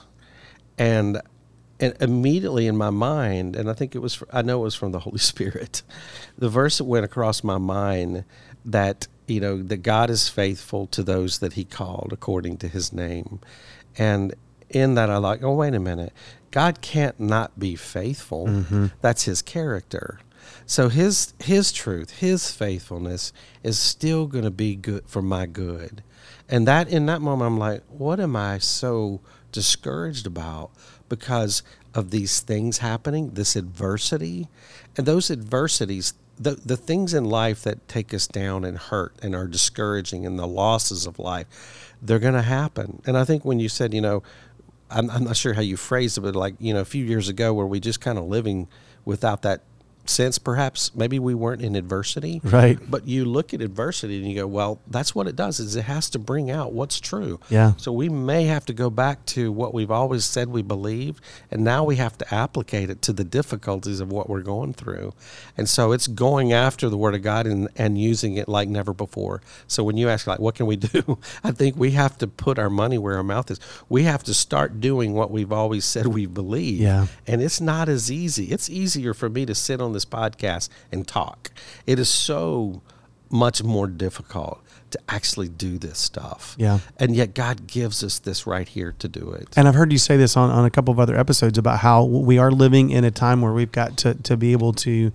and 0.78 1.20
and 1.80 1.94
immediately 2.00 2.66
in 2.66 2.76
my 2.76 2.90
mind, 2.90 3.56
and 3.56 3.68
I 3.68 3.72
think 3.72 3.96
it 3.96 3.98
was, 3.98 4.22
I 4.32 4.42
know 4.42 4.60
it 4.60 4.62
was 4.62 4.76
from 4.76 4.92
the 4.92 5.00
Holy 5.00 5.18
Spirit, 5.32 5.82
the 6.38 6.48
verse 6.48 6.78
that 6.78 6.84
went 6.84 7.04
across 7.04 7.42
my 7.42 7.58
mind 7.58 8.24
that 8.64 9.08
you 9.26 9.40
know 9.40 9.62
that 9.62 9.78
God 9.78 10.10
is 10.10 10.28
faithful 10.28 10.86
to 10.88 11.02
those 11.02 11.38
that 11.38 11.54
He 11.54 11.64
called 11.64 12.10
according 12.12 12.58
to 12.58 12.68
His 12.68 12.92
name, 12.92 13.40
and 13.96 14.34
in 14.70 14.94
that 14.94 15.10
I 15.10 15.16
like, 15.18 15.42
oh 15.42 15.54
wait 15.54 15.74
a 15.74 15.80
minute, 15.80 16.12
God 16.50 16.80
can't 16.80 17.18
not 17.20 17.58
be 17.58 17.76
faithful. 17.76 18.46
Mm-hmm. 18.46 18.86
That's 19.00 19.24
His 19.24 19.42
character. 19.42 20.20
So 20.66 20.88
his 20.88 21.34
his 21.40 21.72
truth, 21.72 22.18
his 22.18 22.50
faithfulness 22.50 23.32
is 23.62 23.78
still 23.78 24.26
going 24.26 24.44
to 24.44 24.50
be 24.50 24.74
good 24.76 25.04
for 25.06 25.22
my 25.22 25.46
good. 25.46 26.02
And 26.48 26.66
that 26.68 26.88
in 26.88 27.06
that 27.06 27.20
moment 27.20 27.46
I'm 27.46 27.58
like, 27.58 27.82
what 27.88 28.20
am 28.20 28.36
I 28.36 28.58
so 28.58 29.20
discouraged 29.52 30.26
about 30.26 30.70
because 31.08 31.62
of 31.94 32.10
these 32.10 32.40
things 32.40 32.78
happening, 32.78 33.30
this 33.30 33.56
adversity? 33.56 34.48
And 34.96 35.06
those 35.06 35.30
adversities 35.30 36.14
the 36.38 36.52
the 36.52 36.76
things 36.76 37.14
in 37.14 37.24
life 37.24 37.62
that 37.62 37.86
take 37.88 38.12
us 38.12 38.26
down 38.26 38.64
and 38.64 38.78
hurt 38.78 39.14
and 39.22 39.34
are 39.34 39.46
discouraging 39.46 40.26
and 40.26 40.38
the 40.38 40.46
losses 40.46 41.06
of 41.06 41.18
life, 41.18 41.94
they're 42.02 42.18
going 42.18 42.34
to 42.34 42.42
happen. 42.42 43.02
And 43.06 43.16
I 43.16 43.24
think 43.24 43.44
when 43.44 43.60
you 43.60 43.68
said, 43.68 43.94
you 43.94 44.00
know, 44.00 44.22
I'm, 44.90 45.10
I'm 45.10 45.24
not 45.24 45.36
sure 45.36 45.54
how 45.54 45.60
you 45.62 45.76
phrased 45.76 46.18
it, 46.18 46.22
but 46.22 46.36
like 46.36 46.54
you 46.58 46.74
know, 46.74 46.80
a 46.80 46.84
few 46.84 47.04
years 47.04 47.28
ago, 47.28 47.54
where 47.54 47.66
we 47.66 47.80
just 47.80 48.00
kind 48.00 48.18
of 48.18 48.24
living 48.24 48.68
without 49.04 49.42
that 49.42 49.62
sense 50.06 50.38
perhaps 50.38 50.94
maybe 50.94 51.18
we 51.18 51.34
weren't 51.34 51.62
in 51.62 51.76
adversity 51.76 52.40
right. 52.44 52.78
but 52.90 53.06
you 53.06 53.24
look 53.24 53.54
at 53.54 53.60
adversity 53.60 54.18
and 54.18 54.28
you 54.28 54.34
go 54.34 54.46
well 54.46 54.80
that's 54.86 55.14
what 55.14 55.26
it 55.26 55.36
does 55.36 55.60
is 55.60 55.76
it 55.76 55.84
has 55.84 56.10
to 56.10 56.18
bring 56.18 56.50
out 56.50 56.72
what's 56.72 57.00
true. 57.00 57.40
Yeah. 57.48 57.72
So 57.76 57.92
we 57.92 58.08
may 58.08 58.44
have 58.44 58.64
to 58.66 58.72
go 58.72 58.90
back 58.90 59.24
to 59.26 59.52
what 59.52 59.74
we've 59.74 59.90
always 59.90 60.24
said 60.24 60.48
we 60.48 60.62
believe 60.62 61.20
and 61.50 61.62
now 61.64 61.84
we 61.84 61.96
have 61.96 62.18
to 62.18 62.34
applicate 62.34 62.90
it 62.90 63.02
to 63.02 63.12
the 63.12 63.24
difficulties 63.24 64.00
of 64.00 64.10
what 64.10 64.28
we're 64.28 64.42
going 64.42 64.74
through. 64.74 65.14
And 65.56 65.68
so 65.68 65.92
it's 65.92 66.06
going 66.06 66.52
after 66.52 66.88
the 66.88 66.96
word 66.96 67.14
of 67.14 67.22
god 67.22 67.46
and, 67.46 67.68
and 67.76 67.98
using 67.98 68.36
it 68.36 68.48
like 68.48 68.68
never 68.68 68.92
before. 68.92 69.42
So 69.66 69.84
when 69.84 69.96
you 69.96 70.08
ask 70.08 70.26
like 70.26 70.40
what 70.40 70.54
can 70.54 70.66
we 70.66 70.76
do? 70.76 71.18
I 71.44 71.50
think 71.50 71.76
we 71.76 71.92
have 71.92 72.18
to 72.18 72.26
put 72.26 72.58
our 72.58 72.70
money 72.70 72.98
where 72.98 73.16
our 73.16 73.22
mouth 73.22 73.50
is. 73.50 73.60
We 73.88 74.04
have 74.04 74.22
to 74.24 74.34
start 74.34 74.80
doing 74.80 75.14
what 75.14 75.30
we've 75.30 75.52
always 75.52 75.84
said 75.84 76.06
we 76.06 76.26
believe. 76.26 76.80
Yeah. 76.80 77.06
And 77.26 77.42
it's 77.42 77.60
not 77.60 77.88
as 77.88 78.10
easy. 78.10 78.46
It's 78.46 78.68
easier 78.68 79.14
for 79.14 79.28
me 79.28 79.46
to 79.46 79.54
sit 79.54 79.80
on 79.80 79.92
this 79.94 80.04
podcast 80.04 80.68
and 80.92 81.06
talk. 81.06 81.50
It 81.86 81.98
is 81.98 82.08
so 82.08 82.82
much 83.30 83.62
more 83.62 83.86
difficult 83.86 84.60
to 84.90 85.00
actually 85.08 85.48
do 85.48 85.76
this 85.76 85.98
stuff. 85.98 86.54
Yeah. 86.58 86.78
And 86.98 87.16
yet 87.16 87.34
God 87.34 87.66
gives 87.66 88.04
us 88.04 88.20
this 88.20 88.46
right 88.46 88.68
here 88.68 88.94
to 89.00 89.08
do 89.08 89.32
it. 89.32 89.48
And 89.56 89.66
I've 89.66 89.74
heard 89.74 89.90
you 89.90 89.98
say 89.98 90.16
this 90.16 90.36
on, 90.36 90.50
on 90.50 90.64
a 90.64 90.70
couple 90.70 90.92
of 90.92 91.00
other 91.00 91.16
episodes 91.16 91.58
about 91.58 91.80
how 91.80 92.04
we 92.04 92.38
are 92.38 92.52
living 92.52 92.90
in 92.90 93.02
a 93.04 93.10
time 93.10 93.40
where 93.40 93.52
we've 93.52 93.72
got 93.72 93.96
to, 93.98 94.14
to 94.14 94.36
be 94.36 94.52
able 94.52 94.72
to 94.74 95.10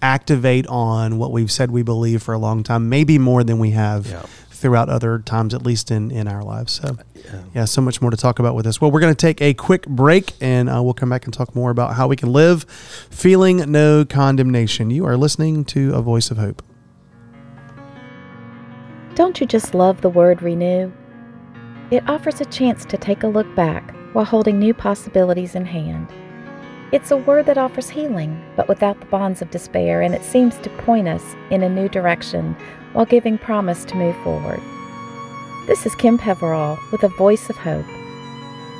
activate 0.00 0.66
on 0.68 1.18
what 1.18 1.32
we've 1.32 1.50
said 1.50 1.70
we 1.70 1.82
believe 1.82 2.22
for 2.22 2.34
a 2.34 2.38
long 2.38 2.62
time, 2.62 2.88
maybe 2.88 3.18
more 3.18 3.42
than 3.42 3.58
we 3.58 3.70
have 3.70 4.06
yeah 4.06 4.26
throughout 4.56 4.88
other 4.88 5.18
times, 5.18 5.54
at 5.54 5.62
least 5.62 5.90
in, 5.90 6.10
in 6.10 6.26
our 6.26 6.42
lives. 6.42 6.72
So, 6.72 6.96
yeah. 7.14 7.42
yeah 7.54 7.64
so 7.66 7.80
much 7.80 8.00
more 8.00 8.10
to 8.10 8.16
talk 8.16 8.38
about 8.38 8.54
with 8.54 8.64
this. 8.64 8.80
Well, 8.80 8.90
we're 8.90 9.00
going 9.00 9.14
to 9.14 9.20
take 9.20 9.40
a 9.42 9.54
quick 9.54 9.86
break 9.86 10.32
and 10.40 10.68
uh, 10.68 10.82
we'll 10.82 10.94
come 10.94 11.10
back 11.10 11.24
and 11.24 11.34
talk 11.34 11.54
more 11.54 11.70
about 11.70 11.94
how 11.94 12.08
we 12.08 12.16
can 12.16 12.32
live 12.32 12.64
feeling 12.64 13.70
no 13.70 14.04
condemnation. 14.04 14.90
You 14.90 15.04
are 15.06 15.16
listening 15.16 15.64
to 15.66 15.94
A 15.94 16.02
Voice 16.02 16.30
of 16.30 16.38
Hope. 16.38 16.62
Don't 19.14 19.40
you 19.40 19.46
just 19.46 19.74
love 19.74 20.00
the 20.00 20.10
word 20.10 20.42
renew? 20.42 20.92
It 21.90 22.08
offers 22.08 22.40
a 22.40 22.44
chance 22.46 22.84
to 22.86 22.96
take 22.96 23.22
a 23.22 23.28
look 23.28 23.54
back 23.54 23.94
while 24.12 24.24
holding 24.24 24.58
new 24.58 24.74
possibilities 24.74 25.54
in 25.54 25.64
hand. 25.64 26.08
It's 26.92 27.10
a 27.10 27.16
word 27.16 27.46
that 27.46 27.58
offers 27.58 27.88
healing, 27.88 28.42
but 28.56 28.68
without 28.68 29.00
the 29.00 29.06
bonds 29.06 29.42
of 29.42 29.50
despair, 29.50 30.02
and 30.02 30.14
it 30.14 30.22
seems 30.22 30.56
to 30.58 30.70
point 30.70 31.08
us 31.08 31.34
in 31.50 31.62
a 31.62 31.68
new 31.68 31.88
direction 31.88 32.56
while 32.96 33.04
giving 33.04 33.36
promise 33.36 33.84
to 33.84 33.94
move 33.94 34.16
forward. 34.24 34.58
This 35.66 35.84
is 35.84 35.94
Kim 35.96 36.16
Peverall 36.16 36.78
with 36.90 37.02
a 37.02 37.08
voice 37.08 37.50
of 37.50 37.56
hope. 37.56 37.84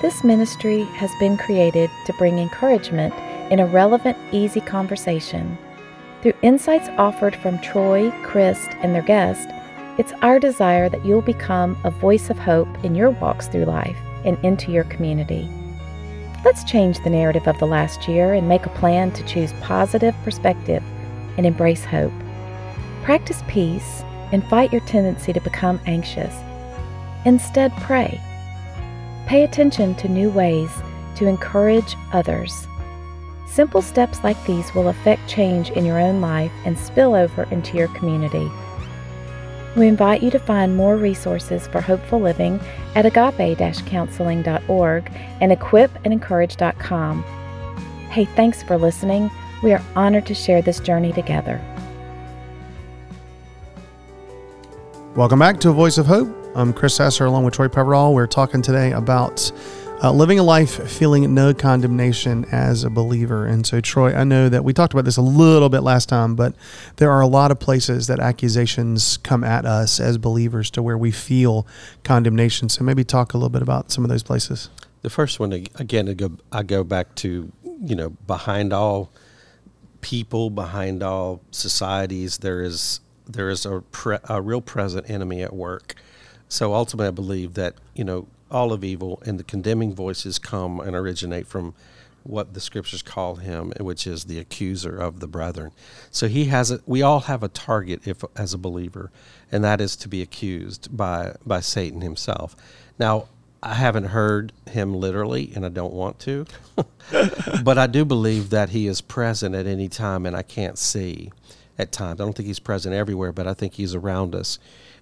This 0.01 0.25
ministry 0.25 0.85
has 0.85 1.11
been 1.21 1.37
created 1.37 1.91
to 2.07 2.15
bring 2.15 2.39
encouragement 2.39 3.13
in 3.53 3.61
a 3.61 3.67
relevant, 3.67 4.17
easy 4.33 4.63
conversation. 4.63 5.59
Through 6.23 6.33
insights 6.41 6.89
offered 6.97 7.37
from 7.37 7.59
Troy, 7.59 8.11
Chris, 8.25 8.67
and 8.81 8.95
their 8.95 9.03
guest, 9.03 9.51
it's 9.99 10.15
our 10.23 10.39
desire 10.39 10.89
that 10.89 11.05
you'll 11.05 11.21
become 11.21 11.77
a 11.85 11.91
voice 11.91 12.31
of 12.31 12.39
hope 12.39 12.69
in 12.83 12.95
your 12.95 13.11
walks 13.11 13.49
through 13.49 13.67
life 13.67 13.99
and 14.25 14.43
into 14.43 14.73
your 14.73 14.85
community. 14.85 15.47
Let's 16.43 16.65
change 16.65 17.05
the 17.05 17.11
narrative 17.11 17.47
of 17.47 17.59
the 17.59 17.67
last 17.67 18.09
year 18.09 18.33
and 18.33 18.49
make 18.49 18.65
a 18.65 18.71
plan 18.71 19.11
to 19.13 19.27
choose 19.27 19.53
positive 19.61 20.15
perspective 20.25 20.83
and 21.37 21.45
embrace 21.45 21.85
hope. 21.85 22.15
Practice 23.07 23.43
peace 23.47 24.03
and 24.33 24.45
fight 24.49 24.73
your 24.73 24.81
tendency 24.81 25.33
to 25.33 25.39
become 25.39 25.79
anxious. 25.87 26.35
Instead, 27.25 27.71
pray. 27.77 28.21
Pay 29.29 29.45
attention 29.45 29.95
to 29.95 30.09
new 30.09 30.29
ways 30.29 30.73
to 31.15 31.29
encourage 31.29 31.95
others. 32.13 32.67
Simple 33.47 33.81
steps 33.81 34.25
like 34.25 34.45
these 34.45 34.75
will 34.75 34.89
affect 34.89 35.29
change 35.29 35.71
in 35.71 35.85
your 35.85 36.01
own 36.01 36.21
life 36.21 36.51
and 36.65 36.77
spill 36.77 37.15
over 37.15 37.45
into 37.53 37.77
your 37.77 37.87
community. 37.95 38.51
We 39.77 39.87
invite 39.87 40.21
you 40.21 40.33
to 40.33 40.41
find 40.41 40.77
more 40.77 40.97
resources 40.97 41.69
for 41.69 41.81
hopeful 41.81 42.21
living 42.21 42.59
at 42.97 43.07
agape-counseling.org 43.07 45.13
and 45.41 45.53
equipandencourage.com. 45.53 47.23
Hey, 48.11 48.25
thanks 48.25 48.65
for 48.65 48.77
listening. 48.77 49.31
We 49.63 49.73
are 49.73 49.83
honored 49.95 50.27
to 50.27 50.35
share 50.35 50.61
this 50.61 50.81
journey 50.81 51.13
together. 51.13 51.61
Welcome 55.17 55.39
back 55.39 55.61
to 55.61 55.71
A 55.71 55.73
Voice 55.73 55.97
of 55.97 56.05
Hope. 56.05 56.29
I'm 56.55 56.75
Chris 56.75 56.95
Sasser 56.95 57.25
along 57.25 57.45
with 57.45 57.55
Troy 57.55 57.69
Peverall. 57.69 58.13
We're 58.13 58.27
talking 58.27 58.61
today 58.61 58.93
about 58.93 59.51
uh, 60.03 60.13
living 60.13 60.39
a 60.39 60.43
life 60.43 60.91
feeling 60.91 61.33
no 61.33 61.55
condemnation 61.55 62.45
as 62.53 62.85
a 62.85 62.91
believer. 62.91 63.47
And 63.47 63.67
so, 63.67 63.81
Troy, 63.81 64.15
I 64.15 64.25
know 64.25 64.51
that 64.51 64.63
we 64.63 64.75
talked 64.75 64.93
about 64.93 65.07
this 65.07 65.17
a 65.17 65.23
little 65.23 65.71
bit 65.71 65.81
last 65.81 66.11
time, 66.11 66.37
but 66.37 66.55
there 66.97 67.11
are 67.11 67.23
a 67.23 67.27
lot 67.27 67.51
of 67.51 67.59
places 67.59 68.09
that 68.09 68.21
accusations 68.21 69.17
come 69.17 69.43
at 69.43 69.65
us 69.65 70.01
as 70.01 70.19
believers 70.19 70.71
to 70.73 70.83
where 70.83 70.99
we 70.99 71.11
feel 71.11 71.67
condemnation. 72.05 72.69
So, 72.69 72.85
maybe 72.85 73.03
talk 73.03 73.33
a 73.33 73.39
little 73.39 73.49
bit 73.49 73.63
about 73.63 73.91
some 73.91 74.05
of 74.05 74.11
those 74.11 74.23
places. 74.23 74.69
The 75.01 75.09
first 75.09 75.41
one, 75.41 75.51
again, 75.51 76.11
I 76.11 76.13
go, 76.13 76.33
I 76.53 76.63
go 76.63 76.85
back 76.85 77.15
to, 77.17 77.51
you 77.65 77.97
know, 77.97 78.11
behind 78.11 78.75
all 78.75 79.11
people, 80.03 80.51
behind 80.51 81.03
all 81.03 81.41
societies, 81.53 82.37
there 82.37 82.61
is 82.61 83.01
there 83.27 83.49
is 83.49 83.67
a, 83.67 83.83
pre- 83.91 84.19
a 84.29 84.41
real 84.41 84.61
present 84.61 85.09
enemy 85.11 85.43
at 85.43 85.53
work. 85.53 85.95
So 86.49 86.75
ultimately, 86.75 87.09
I 87.09 87.13
believe 87.13 87.55
that 87.55 87.75
you 87.95 88.05
know 88.05 88.29
all 88.51 88.73
of 88.73 88.85
evil 88.85 89.23
and 89.27 89.39
the 89.39 89.45
condemning 89.45 89.95
voices 89.95 90.39
come 90.39 90.81
and 90.81 90.95
originate 90.95 91.47
from 91.47 91.75
what 92.23 92.55
the 92.55 92.61
scriptures 92.61 93.03
call 93.03 93.37
him, 93.37 93.73
which 93.79 94.07
is 94.07 94.25
the 94.25 94.39
accuser 94.39 94.97
of 94.97 95.21
the 95.21 95.29
brethren. 95.29 95.71
So 96.11 96.29
he 96.29 96.47
has 96.47 96.71
a, 96.71 96.81
we 96.87 97.03
all 97.03 97.21
have 97.21 97.43
a 97.43 97.49
target 97.49 98.07
if 98.07 98.25
as 98.37 98.53
a 98.53 98.59
believer, 98.59 99.11
and 99.51 99.63
that 99.65 99.81
is 99.81 99.97
to 99.97 100.09
be 100.09 100.23
accused 100.23 100.97
by 100.97 101.37
by 101.45 101.61
Satan 101.61 102.01
himself. 102.01 102.57
Now, 102.99 103.29
I 103.63 103.75
haven't 103.75 104.05
heard 104.05 104.53
him 104.71 104.95
literally, 104.95 105.53
and 105.55 105.65
I 105.65 105.71
don't 105.71 105.93
want 105.93 106.19
to, 106.21 106.47
but 107.65 107.79
I 107.79 107.87
do 107.87 108.05
believe 108.05 108.51
that 108.51 108.71
he 108.71 108.87
is 108.87 109.01
present 109.01 109.55
at 109.55 109.67
any 109.67 109.89
time, 109.89 110.27
and 110.27 110.37
I 110.37 110.43
can't 110.43 110.79
see 110.79 111.33
at 111.79 111.93
times. 111.93 112.21
I 112.21 112.25
don't 112.25 112.35
think 112.35 112.47
he's 112.47 112.59
present 112.59 112.95
everywhere, 112.95 113.33
but 113.33 113.47
I 113.47 113.55
think 113.55 113.75
he's 113.75 113.95
around 113.95 114.35
us. 114.35 114.59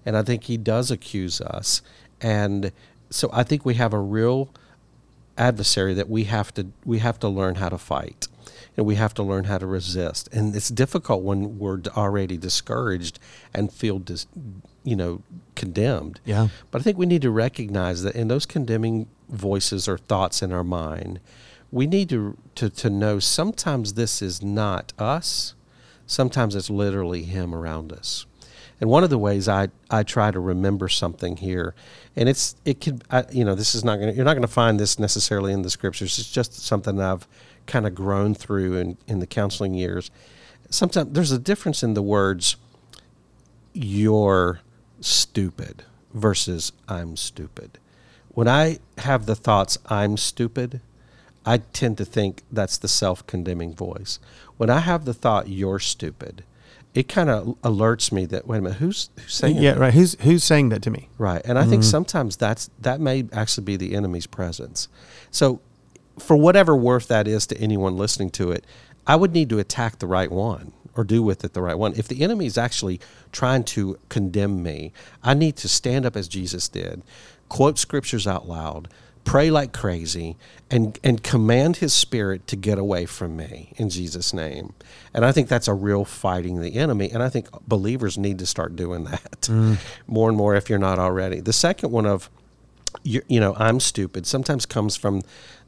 And 0.07 0.17
I 0.17 0.23
think 0.23 0.45
he 0.45 0.57
does 0.57 0.91
accuse 0.91 1.41
us. 1.41 1.83
And 2.21 2.73
so 3.11 3.31
I 3.33 3.43
think 3.43 3.65
we 3.65 3.75
have 3.75 3.93
a 3.93 3.99
real 3.99 4.51
adversary 5.37 5.95
that 5.95 6.09
we 6.09 6.25
have 6.25 6.55
to 6.55 6.67
we 6.85 7.01
have 7.01 7.19
to 7.21 7.29
learn 7.29 7.57
how 7.57 7.69
to 7.69 7.79
fight. 7.79 8.29
And 8.77 8.85
we 8.87 8.97
have 8.97 9.15
to 9.15 9.23
learn 9.23 9.45
how 9.45 9.59
to 9.59 9.67
resist. 9.67 10.29
And 10.33 10.55
it's 10.55 10.69
difficult 10.69 11.23
when 11.23 11.61
we're 11.61 11.81
already 11.97 12.37
discouraged 12.37 13.21
and 13.55 13.73
feel 13.73 14.01
dis, 14.01 14.27
you 14.83 14.97
know 14.97 15.23
condemned. 15.55 16.21
Yeah. 16.25 16.49
But 16.71 16.81
I 16.81 16.85
think 16.85 16.99
we 16.99 17.07
need 17.07 17.23
to 17.23 17.31
recognize 17.31 18.03
that 18.03 18.17
in 18.17 18.29
those 18.29 18.47
condemning 18.47 19.07
voices 19.29 19.87
or 19.89 19.99
thoughts 19.99 20.43
in 20.43 20.53
our 20.53 20.65
mind, 20.65 21.21
we 21.71 21.87
need 21.87 22.09
to 22.11 22.37
to, 22.57 22.69
to 22.71 22.91
know 22.91 23.19
sometimes 23.19 23.95
this 23.95 24.21
is 24.21 24.43
not 24.43 24.93
us 24.99 25.55
sometimes 26.07 26.55
it's 26.55 26.71
literally 26.71 27.23
Him 27.23 27.55
around 27.55 27.93
us. 27.93 28.27
And 28.81 28.91
one 28.91 29.05
of 29.05 29.11
the 29.11 29.19
ways 29.19 29.49
I, 29.49 29.69
I 29.89 30.03
try 30.03 30.31
to 30.31 30.41
remember 30.41 30.89
something 30.89 31.37
here, 31.37 31.75
and 32.17 32.29
it's 32.29 32.57
it 32.65 32.81
could 32.81 33.05
I, 33.11 33.25
you 33.31 33.45
know 33.45 33.55
this 33.55 33.75
is 33.75 33.85
not 33.85 33.97
going 33.99 34.15
you're 34.15 34.25
not 34.25 34.35
going 34.35 34.43
to 34.43 34.49
find 34.49 34.81
this 34.81 34.99
necessarily 34.99 35.53
in 35.53 35.63
the 35.63 35.71
scriptures. 35.71 36.19
It's 36.19 36.31
just 36.31 36.55
something 36.55 37.01
I've 37.01 37.27
kind 37.67 37.87
of 37.87 37.95
grown 37.95 38.35
through 38.35 38.77
in, 38.77 38.99
in 39.07 39.21
the 39.21 39.27
counseling 39.27 39.75
years. 39.75 40.11
Sometimes 40.71 41.13
there's 41.13 41.33
a 41.33 41.39
difference 41.39 41.83
in 41.83 41.95
the 41.95 42.03
words 42.03 42.57
"you're 43.73 44.61
stupid" 45.01 45.85
versus 46.13 46.73
"I'm 46.89 47.17
stupid." 47.17 47.79
When 48.31 48.49
I 48.49 48.81
have 48.99 49.27
the 49.27 49.37
thoughts 49.37 49.79
"I'm 49.87 50.17
stupid," 50.17 50.81
I 51.47 51.59
tend 51.59 51.99
to 51.99 52.05
think 52.05 52.43
that's 52.51 52.79
the 52.79 52.89
self 52.89 53.27
condemning 53.27 53.75
voice. 53.75 54.19
When 54.57 54.71
I 54.71 54.81
have 54.81 55.05
the 55.05 55.15
thought, 55.15 55.49
you're 55.49 55.79
stupid, 55.79 56.45
it 56.95 57.09
kind 57.09 57.29
of 57.29 57.61
alerts 57.63 58.13
me 58.13 58.25
that, 58.27 58.47
wait 58.47 58.59
a 58.59 58.63
minute, 58.63 58.79
who's, 58.79 59.11
who's 59.19 59.35
saying 59.35 59.57
yeah, 59.57 59.73
that? 59.73 59.81
right. 59.81 59.95
Who's 59.95 60.15
who's 60.21 60.45
saying 60.45 60.69
that 60.69 60.83
to 60.83 60.91
me? 60.91 61.09
Right. 61.19 61.43
And 61.45 61.59
I 61.59 61.63
think 61.65 61.83
mm-hmm. 61.83 61.91
sometimes 61.91 62.37
that's 62.37 62.71
that 62.81 63.01
may 63.01 63.27
actually 63.33 63.65
be 63.65 63.77
the 63.77 63.95
enemy's 63.95 64.27
presence. 64.27 64.89
So 65.31 65.61
for 66.19 66.37
whatever 66.37 66.77
worth 66.77 67.09
that 67.09 67.27
is 67.27 67.47
to 67.49 67.59
anyone 67.59 67.97
listening 67.97 68.31
to 68.31 68.53
it, 68.53 68.65
I 69.07 69.17
would 69.17 69.33
need 69.33 69.51
to 69.51 69.59
attack 69.59 69.99
the 69.99 70.07
right 70.07 70.31
one 70.31 70.73
or 70.97 71.03
do 71.03 71.23
with 71.23 71.45
it 71.45 71.53
the 71.53 71.63
right 71.63 71.77
one. 71.77 71.93
If 71.97 72.07
the 72.07 72.23
enemy 72.23 72.47
is 72.47 72.57
actually 72.57 73.01
trying 73.33 73.65
to 73.65 73.99
condemn 74.09 74.63
me, 74.63 74.93
I 75.23 75.35
need 75.35 75.57
to 75.57 75.69
stand 75.69 76.07
up 76.07 76.17
as 76.17 76.29
Jesus 76.29 76.69
did, 76.69 77.03
quote 77.49 77.79
scriptures 77.79 78.27
out 78.27 78.49
loud, 78.49 78.89
pray 79.25 79.51
like 79.51 79.73
crazy, 79.73 80.37
and 80.71 80.99
and 81.03 81.23
command 81.23 81.79
his 81.79 81.93
spirit 81.93 82.47
to 82.49 82.57
get 82.57 82.79
away 82.79 83.07
from 83.07 83.37
me 83.37 83.73
in 83.77 83.91
Jesus' 83.91 84.33
name. 84.33 84.75
And 85.13 85.25
I 85.25 85.33
think 85.33 85.49
that's 85.49 85.69
a 85.69 85.75
real 85.75 86.05
fighting 86.05 86.61
the 86.61 86.77
enemy. 86.77 87.11
And 87.11 87.23
I 87.23 87.29
think 87.29 87.49
believers 87.67 88.19
need 88.19 88.39
to 88.39 88.47
start 88.47 88.77
doing 88.77 89.05
that 89.05 89.43
mm. 89.43 89.79
more 90.07 90.29
and 90.29 90.37
more 90.37 90.55
if 90.55 90.69
you're 90.69 90.79
not 90.79 90.99
already. 90.99 91.41
The 91.41 91.53
second 91.53 91.91
one 91.91 92.07
of 92.07 92.31
you, 93.03 93.23
you 93.29 93.41
know, 93.41 93.55
I'm 93.59 93.81
stupid 93.81 94.27
sometimes 94.27 94.67
comes 94.67 94.97
from 94.97 95.23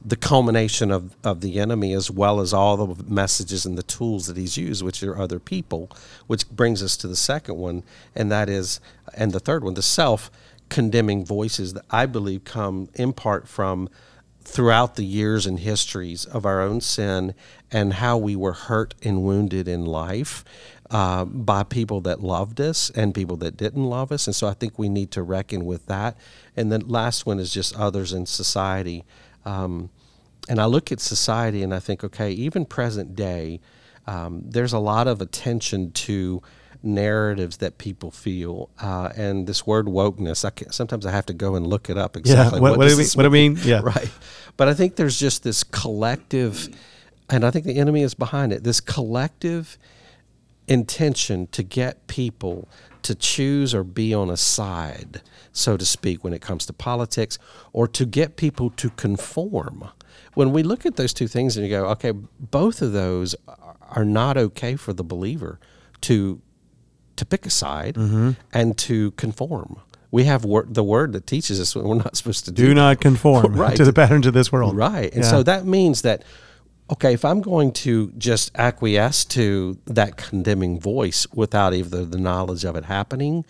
the 0.04 0.16
culmination 0.16 0.90
of, 0.90 1.16
of 1.24 1.40
the 1.40 1.58
enemy 1.58 1.92
as 1.92 2.10
well 2.10 2.40
as 2.40 2.52
all 2.52 2.76
the 2.76 3.04
messages 3.04 3.66
and 3.66 3.76
the 3.76 3.82
tools 3.82 4.26
that 4.26 4.36
he's 4.36 4.56
used, 4.56 4.82
which 4.82 5.02
are 5.02 5.18
other 5.18 5.40
people, 5.40 5.90
which 6.26 6.48
brings 6.48 6.82
us 6.82 6.96
to 6.98 7.08
the 7.08 7.16
second 7.16 7.56
one, 7.56 7.82
and 8.14 8.30
that 8.30 8.48
is, 8.48 8.80
and 9.14 9.32
the 9.32 9.40
third 9.40 9.64
one, 9.64 9.74
the 9.74 9.82
self 9.82 10.30
condemning 10.68 11.24
voices 11.24 11.74
that 11.74 11.84
I 11.90 12.06
believe 12.06 12.44
come 12.44 12.88
in 12.94 13.12
part 13.12 13.48
from 13.48 13.88
throughout 14.42 14.94
the 14.94 15.04
years 15.04 15.44
and 15.44 15.58
histories 15.58 16.24
of 16.24 16.46
our 16.46 16.60
own 16.60 16.80
sin 16.80 17.34
and 17.72 17.94
how 17.94 18.16
we 18.16 18.36
were 18.36 18.52
hurt 18.52 18.94
and 19.02 19.22
wounded 19.22 19.66
in 19.66 19.84
life 19.84 20.44
uh, 20.90 21.24
by 21.24 21.64
people 21.64 22.00
that 22.00 22.22
loved 22.22 22.60
us 22.60 22.90
and 22.90 23.12
people 23.12 23.36
that 23.36 23.56
didn't 23.56 23.84
love 23.84 24.12
us. 24.12 24.28
And 24.28 24.36
so 24.36 24.46
I 24.46 24.54
think 24.54 24.78
we 24.78 24.88
need 24.88 25.10
to 25.12 25.22
reckon 25.22 25.64
with 25.64 25.86
that. 25.86 26.16
And 26.56 26.70
the 26.70 26.78
last 26.78 27.26
one 27.26 27.40
is 27.40 27.52
just 27.52 27.74
others 27.76 28.12
in 28.12 28.24
society. 28.24 29.04
Um, 29.44 29.90
and 30.48 30.60
I 30.60 30.66
look 30.66 30.92
at 30.92 31.00
society 31.00 31.64
and 31.64 31.74
I 31.74 31.80
think, 31.80 32.04
okay, 32.04 32.30
even 32.30 32.64
present 32.64 33.16
day, 33.16 33.60
um, 34.06 34.42
there's 34.44 34.72
a 34.72 34.78
lot 34.78 35.08
of 35.08 35.20
attention 35.20 35.90
to 35.90 36.40
narratives 36.82 37.58
that 37.58 37.78
people 37.78 38.10
feel. 38.10 38.70
Uh, 38.80 39.10
and 39.16 39.46
this 39.46 39.66
word 39.66 39.86
wokeness, 39.86 40.44
I 40.44 40.50
can, 40.50 40.72
sometimes 40.72 41.06
I 41.06 41.10
have 41.10 41.26
to 41.26 41.34
go 41.34 41.54
and 41.54 41.66
look 41.66 41.90
it 41.90 41.98
up 41.98 42.16
exactly. 42.16 42.58
yeah. 42.58 42.62
What, 42.62 42.78
what, 42.78 42.84
do 42.88 42.96
does 42.96 43.14
we, 43.14 43.18
what 43.18 43.24
do 43.24 43.30
we 43.30 43.48
mean? 43.48 43.58
Yeah. 43.64 43.80
right. 43.82 44.10
But 44.56 44.68
I 44.68 44.74
think 44.74 44.96
there's 44.96 45.18
just 45.18 45.42
this 45.42 45.64
collective, 45.64 46.68
and 47.28 47.44
I 47.44 47.50
think 47.50 47.64
the 47.64 47.78
enemy 47.78 48.02
is 48.02 48.14
behind 48.14 48.52
it. 48.52 48.64
This 48.64 48.80
collective 48.80 49.76
intention 50.68 51.46
to 51.48 51.62
get 51.62 52.06
people 52.06 52.68
to 53.02 53.14
choose 53.14 53.74
or 53.74 53.84
be 53.84 54.12
on 54.12 54.30
a 54.30 54.36
side, 54.36 55.22
so 55.52 55.76
to 55.76 55.86
speak, 55.86 56.24
when 56.24 56.32
it 56.32 56.40
comes 56.40 56.66
to 56.66 56.72
politics, 56.72 57.38
or 57.72 57.86
to 57.86 58.04
get 58.04 58.36
people 58.36 58.70
to 58.70 58.90
conform. 58.90 59.88
When 60.34 60.52
we 60.52 60.62
look 60.62 60.84
at 60.84 60.96
those 60.96 61.14
two 61.14 61.28
things 61.28 61.56
and 61.56 61.64
you 61.64 61.70
go, 61.70 61.86
okay, 61.90 62.10
both 62.10 62.82
of 62.82 62.92
those 62.92 63.34
are 63.80 64.04
not 64.04 64.36
okay 64.36 64.76
for 64.76 64.92
the 64.92 65.04
believer 65.04 65.60
to 66.02 66.40
to 67.16 67.24
pick 67.24 67.46
a 67.46 67.50
side 67.50 67.94
Mm-hmm. 67.96 68.30
and 68.52 68.76
to 68.78 69.10
conform. 69.12 69.80
We 70.10 70.24
have 70.24 70.44
wor- 70.44 70.66
the 70.68 70.84
word 70.84 71.12
that 71.12 71.26
teaches 71.26 71.60
us 71.60 71.74
we're 71.74 71.94
not 71.96 72.16
supposed 72.16 72.44
to 72.46 72.52
do 72.52 72.66
Do 72.68 72.74
not 72.74 73.00
conform 73.00 73.54
Right. 73.56 73.76
to 73.76 73.84
the 73.84 73.92
patterns 73.92 74.26
of 74.26 74.34
this 74.34 74.50
world. 74.52 74.76
Right. 74.76 75.12
And 75.12 75.24
Yeah. 75.24 75.30
so 75.30 75.42
that 75.42 75.66
means 75.66 76.02
that, 76.02 76.22
okay, 76.90 77.12
if 77.12 77.24
I'm 77.24 77.40
going 77.42 77.72
to 77.72 78.12
just 78.16 78.50
acquiesce 78.56 79.24
to 79.26 79.78
that 79.86 80.16
condemning 80.16 80.78
voice 80.80 81.26
without 81.34 81.74
either 81.74 82.04
the 82.04 82.18
knowledge 82.18 82.64
of 82.64 82.76
it 82.76 82.84
happening, 82.84 83.44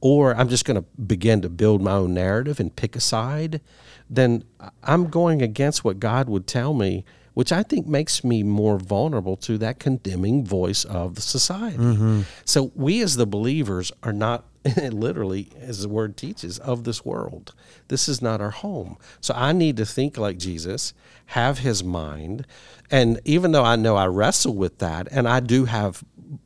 or 0.00 0.34
I'm 0.34 0.48
just 0.48 0.64
going 0.64 0.82
to 0.82 0.84
begin 1.00 1.40
to 1.42 1.48
build 1.48 1.80
my 1.82 1.92
own 1.92 2.12
narrative 2.14 2.58
and 2.58 2.74
pick 2.74 2.96
a 2.96 3.00
side, 3.00 3.60
then 4.08 4.42
I'm 4.82 5.08
going 5.08 5.40
against 5.42 5.84
what 5.84 6.00
God 6.00 6.28
would 6.28 6.46
tell 6.46 6.74
me, 6.74 7.04
which 7.34 7.52
I 7.52 7.62
think 7.62 7.86
makes 7.86 8.24
me 8.24 8.42
more 8.42 8.78
vulnerable 8.78 9.36
to 9.38 9.58
that 9.58 9.78
condemning 9.78 10.44
voice 10.44 10.84
of 10.84 11.14
the 11.14 11.20
society. 11.20 11.78
Mm-hmm. 11.78 12.22
So 12.44 12.72
we 12.74 13.00
as 13.02 13.16
the 13.16 13.26
believers 13.26 13.92
are 14.02 14.12
not 14.12 14.44
literally, 14.76 15.48
as 15.60 15.82
the 15.82 15.88
word 15.88 16.16
teaches, 16.16 16.58
of 16.58 16.84
this 16.84 17.04
world. 17.04 17.54
This 17.88 18.08
is 18.08 18.20
not 18.20 18.40
our 18.40 18.50
home. 18.50 18.98
So 19.20 19.32
I 19.34 19.52
need 19.52 19.76
to 19.78 19.86
think 19.86 20.18
like 20.18 20.38
Jesus, 20.38 20.92
have 21.26 21.58
his 21.60 21.82
mind. 21.82 22.46
And 22.90 23.20
even 23.24 23.52
though 23.52 23.64
I 23.64 23.76
know 23.76 23.96
I 23.96 24.06
wrestle 24.06 24.54
with 24.54 24.78
that, 24.78 25.08
and 25.10 25.28
I 25.28 25.40
do 25.40 25.64
have 25.64 26.04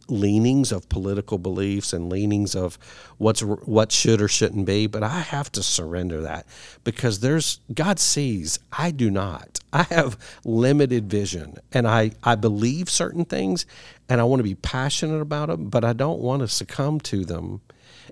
leanings 0.08 0.72
of 0.72 0.88
political 0.88 1.38
beliefs 1.38 1.92
and 1.92 2.10
leanings 2.10 2.54
of 2.54 2.78
what's 3.18 3.40
what 3.40 3.92
should 3.92 4.20
or 4.20 4.28
shouldn't 4.28 4.66
be, 4.66 4.86
but 4.86 5.02
I 5.02 5.20
have 5.20 5.50
to 5.52 5.62
surrender 5.62 6.20
that 6.22 6.46
because 6.84 7.20
there's 7.20 7.60
God 7.72 7.98
sees, 7.98 8.58
I 8.72 8.90
do 8.90 9.10
not. 9.10 9.60
I 9.72 9.82
have 9.84 10.18
limited 10.44 11.10
vision 11.10 11.56
and 11.72 11.86
I 11.86 12.12
I 12.22 12.34
believe 12.34 12.88
certain 12.88 13.24
things 13.24 13.66
and 14.08 14.20
I 14.20 14.24
want 14.24 14.40
to 14.40 14.44
be 14.44 14.54
passionate 14.54 15.20
about 15.20 15.48
them, 15.48 15.68
but 15.68 15.84
I 15.84 15.92
don't 15.92 16.20
want 16.20 16.40
to 16.40 16.48
succumb 16.48 17.00
to 17.00 17.24
them 17.24 17.60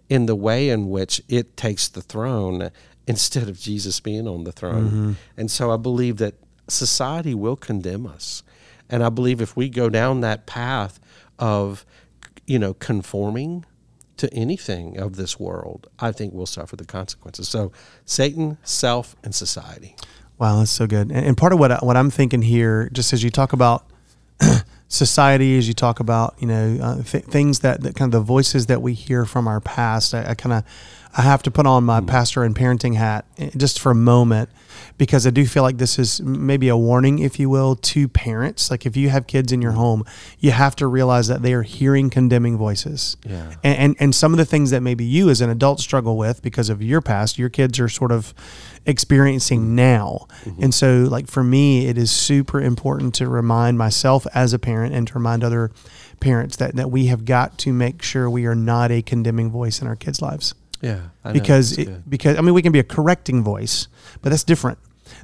in 0.09 0.27
the 0.27 0.37
way 0.37 0.69
in 0.69 0.91
which 0.91 1.23
it 1.29 1.57
takes 1.57 1.89
the 1.89 2.03
throne 2.03 2.71
instead 3.07 3.49
of 3.49 3.59
Jesus 3.59 4.01
being 4.01 4.29
on 4.29 4.45
the 4.45 4.53
throne. 4.53 4.87
Mm-hmm. 4.87 5.13
And 5.37 5.51
so 5.51 5.73
I 5.73 5.77
believe 5.77 6.19
that 6.19 6.35
society 6.69 7.35
will 7.35 7.57
condemn 7.57 8.07
us. 8.07 8.43
And 8.89 9.03
I 9.03 9.09
believe 9.09 9.41
if 9.41 9.57
we 9.57 9.69
go 9.69 9.89
down 9.89 10.21
that 10.21 10.47
path 10.47 11.01
of, 11.43 11.85
you 12.47 12.57
know, 12.57 12.73
conforming 12.73 13.67
to 14.17 14.33
anything 14.33 14.97
of 14.97 15.17
this 15.17 15.41
world, 15.41 15.89
I 15.99 16.13
think 16.13 16.33
we'll 16.33 16.47
suffer 16.47 16.77
the 16.77 16.85
consequences. 16.85 17.49
So 17.49 17.73
Satan, 18.05 18.59
self, 18.63 19.17
and 19.25 19.35
society. 19.35 19.97
Wow, 20.39 20.61
that's 20.61 20.71
so 20.71 20.87
good. 20.87 21.11
And, 21.11 21.37
part 21.37 21.53
of 21.53 21.59
what 21.59 21.73
I, 21.73 21.79
what 21.79 21.97
I'm 21.97 22.11
thinking 22.11 22.43
here, 22.43 22.89
just 22.93 23.13
as 23.13 23.25
you 23.25 23.31
talk 23.31 23.53
about 23.53 23.85
society, 24.89 25.59
as 25.59 25.67
you 25.67 25.75
talk 25.75 25.99
about 25.99 26.37
you 26.39 26.47
know 26.47 26.79
uh, 26.81 27.03
th- 27.03 27.25
things 27.25 27.61
that, 27.61 27.83
that 27.83 27.97
kind 27.97 28.15
of 28.15 28.21
the 28.21 28.25
voices 28.25 28.67
that 28.67 28.81
we 28.81 28.95
hear 28.95 29.25
from 29.25 29.49
our 29.49 29.61
past, 29.61 30.15
I, 30.15 30.31
I 30.31 30.35
kind 30.35 30.53
of 30.53 30.65
I 31.15 31.23
have 31.23 31.43
to 31.43 31.51
put 31.51 31.67
on 31.67 31.85
my 31.85 32.01
mm. 32.01 32.07
pastor 32.07 32.43
and 32.43 32.55
parenting 32.55 32.95
hat 32.95 33.27
eh, 33.39 33.51
just 33.57 33.79
for 33.79 33.91
a 33.91 33.95
moment 33.95 34.49
because 34.97 35.27
I 35.27 35.31
do 35.31 35.47
feel 35.47 35.63
like 35.63 35.79
this 35.79 35.99
is 35.99 36.21
maybe 36.23 36.69
a 36.69 36.77
warning, 36.77 37.19
if 37.19 37.39
you 37.39 37.51
will, 37.51 37.77
to 37.77 38.09
parents. 38.09 38.71
Like 38.71 38.87
if 38.87 38.97
you 38.97 39.11
have 39.11 39.27
kids 39.27 39.53
in 39.53 39.61
your 39.61 39.73
mm. 39.73 39.77
home, 39.77 40.05
you 40.39 40.53
have 40.53 40.75
to 40.77 40.87
realize 40.87 41.29
that 41.29 41.43
they 41.43 41.53
are 41.53 41.63
hearing 41.63 42.09
condemning 42.09 42.57
voices. 42.57 43.17
Yeah. 43.25 43.55
And, 43.63 43.79
and 43.79 43.97
and 44.01 44.15
some 44.15 44.33
of 44.33 44.39
the 44.39 44.45
things 44.45 44.71
that 44.71 44.81
maybe 44.81 45.05
you 45.05 45.29
as 45.29 45.41
an 45.41 45.51
adult 45.51 45.81
struggle 45.81 46.17
with 46.17 46.43
because 46.43 46.71
of 46.71 46.83
your 46.83 47.01
past, 47.01 47.39
your 47.39 47.51
kids 47.51 47.79
are 47.79 47.89
sort 47.89 48.13
of 48.13 48.33
experiencing 48.87 49.61
mm-hmm. 49.61 49.77
now. 49.77 50.27
Mm-hmm. 50.45 50.65
And 50.65 50.75
so 50.75 51.07
like 51.11 51.29
for 51.29 51.45
me, 51.45 51.87
it 51.87 51.99
is 51.99 52.11
super 52.11 52.61
important 52.61 53.15
to 53.17 53.29
remind 53.29 53.77
myself 53.79 54.27
as 54.35 54.53
a 54.53 54.59
parent 54.59 54.95
and 54.95 55.07
to 55.09 55.15
remind 55.15 55.45
other 55.45 55.71
parents 56.21 56.57
that, 56.57 56.77
that 56.77 56.91
we 56.91 57.07
have 57.07 57.25
got 57.25 57.59
to 57.59 57.73
make 57.73 58.03
sure 58.03 58.31
we 58.31 58.47
are 58.47 58.55
not 58.55 58.91
a 58.91 59.03
condemning 59.03 59.51
voice 59.51 59.83
in 59.83 59.89
our 59.89 59.97
kids' 59.97 60.23
lives. 60.23 60.55
Yeah. 60.83 61.01
I. 61.25 61.33
Because 61.33 61.79
it, 61.79 62.11
because 62.11 62.37
I 62.37 62.41
mean 62.43 62.55
we 62.55 62.63
can 62.63 62.73
be 62.73 62.81
a 62.81 62.85
correcting 62.85 63.43
voice, 63.43 63.89
but 64.21 64.31
that's 64.31 64.45
different 64.45 64.79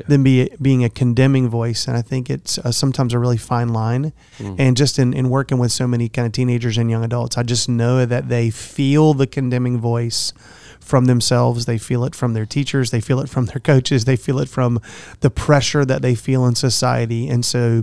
than 0.07 0.23
be 0.23 0.49
being 0.61 0.85
a 0.85 0.89
condemning 0.89 1.49
voice. 1.49 1.87
And 1.89 1.97
I 1.97 2.03
think 2.03 2.31
it's 2.31 2.59
uh, 2.59 2.73
sometimes 2.73 3.13
a 3.13 3.19
really 3.19 3.37
fine 3.37 3.69
line. 3.69 4.13
Mm. 4.39 4.57
And 4.59 4.77
just 4.77 4.99
in, 4.99 5.13
in 5.13 5.29
working 5.29 5.59
with 5.59 5.73
so 5.73 5.87
many 5.87 6.09
kind 6.09 6.27
of 6.27 6.33
teenagers 6.33 6.79
and 6.79 6.91
young 6.91 7.05
adults, 7.05 7.37
I 7.37 7.43
just 7.43 7.69
know 7.69 8.07
that 8.07 8.29
they 8.29 8.51
feel 8.51 9.15
the 9.15 9.27
condemning 9.27 9.79
voice 9.79 10.33
from 10.81 11.07
themselves. 11.07 11.67
They 11.67 11.79
feel 11.79 12.05
it 12.05 12.15
from 12.15 12.35
their 12.35 12.47
teachers. 12.47 12.91
They 12.91 13.01
feel 13.01 13.21
it 13.21 13.29
from 13.29 13.47
their 13.47 13.61
coaches. 13.61 14.05
They 14.05 14.17
feel 14.17 14.39
it 14.39 14.49
from 14.49 14.81
the 15.21 15.31
pressure 15.31 15.85
that 15.85 16.03
they 16.03 16.15
feel 16.15 16.47
in 16.47 16.55
society. 16.55 17.29
And 17.29 17.45
so, 17.45 17.83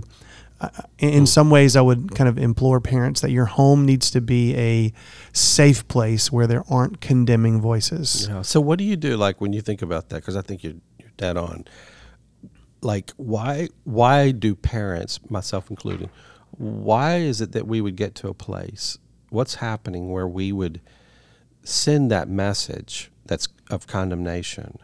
in 0.98 1.26
some 1.26 1.50
ways, 1.50 1.76
I 1.76 1.80
would 1.80 2.14
kind 2.14 2.28
of 2.28 2.38
implore 2.38 2.80
parents 2.80 3.20
that 3.20 3.30
your 3.30 3.44
home 3.44 3.84
needs 3.84 4.10
to 4.12 4.20
be 4.20 4.56
a 4.56 4.92
safe 5.32 5.86
place 5.88 6.32
where 6.32 6.46
there 6.46 6.64
aren't 6.70 7.00
condemning 7.00 7.60
voices. 7.60 8.26
Yeah. 8.28 8.42
So 8.42 8.60
what 8.60 8.78
do 8.78 8.84
you 8.84 8.96
do 8.96 9.16
like 9.16 9.40
when 9.40 9.52
you 9.52 9.60
think 9.60 9.82
about 9.82 10.08
that? 10.08 10.16
Because 10.16 10.36
I 10.36 10.42
think 10.42 10.64
you're 10.64 10.74
you're 10.98 11.10
dead 11.16 11.36
on. 11.36 11.64
Like 12.80 13.12
why 13.16 13.68
why 13.84 14.30
do 14.30 14.54
parents, 14.54 15.20
myself 15.30 15.70
included, 15.70 16.08
why 16.52 17.16
is 17.16 17.40
it 17.40 17.52
that 17.52 17.66
we 17.66 17.80
would 17.80 17.96
get 17.96 18.14
to 18.16 18.28
a 18.28 18.34
place? 18.34 18.98
What's 19.28 19.56
happening 19.56 20.10
where 20.10 20.28
we 20.28 20.52
would 20.52 20.80
send 21.64 22.10
that 22.10 22.28
message 22.28 23.10
that's 23.26 23.48
of 23.70 23.86
condemnation 23.86 24.78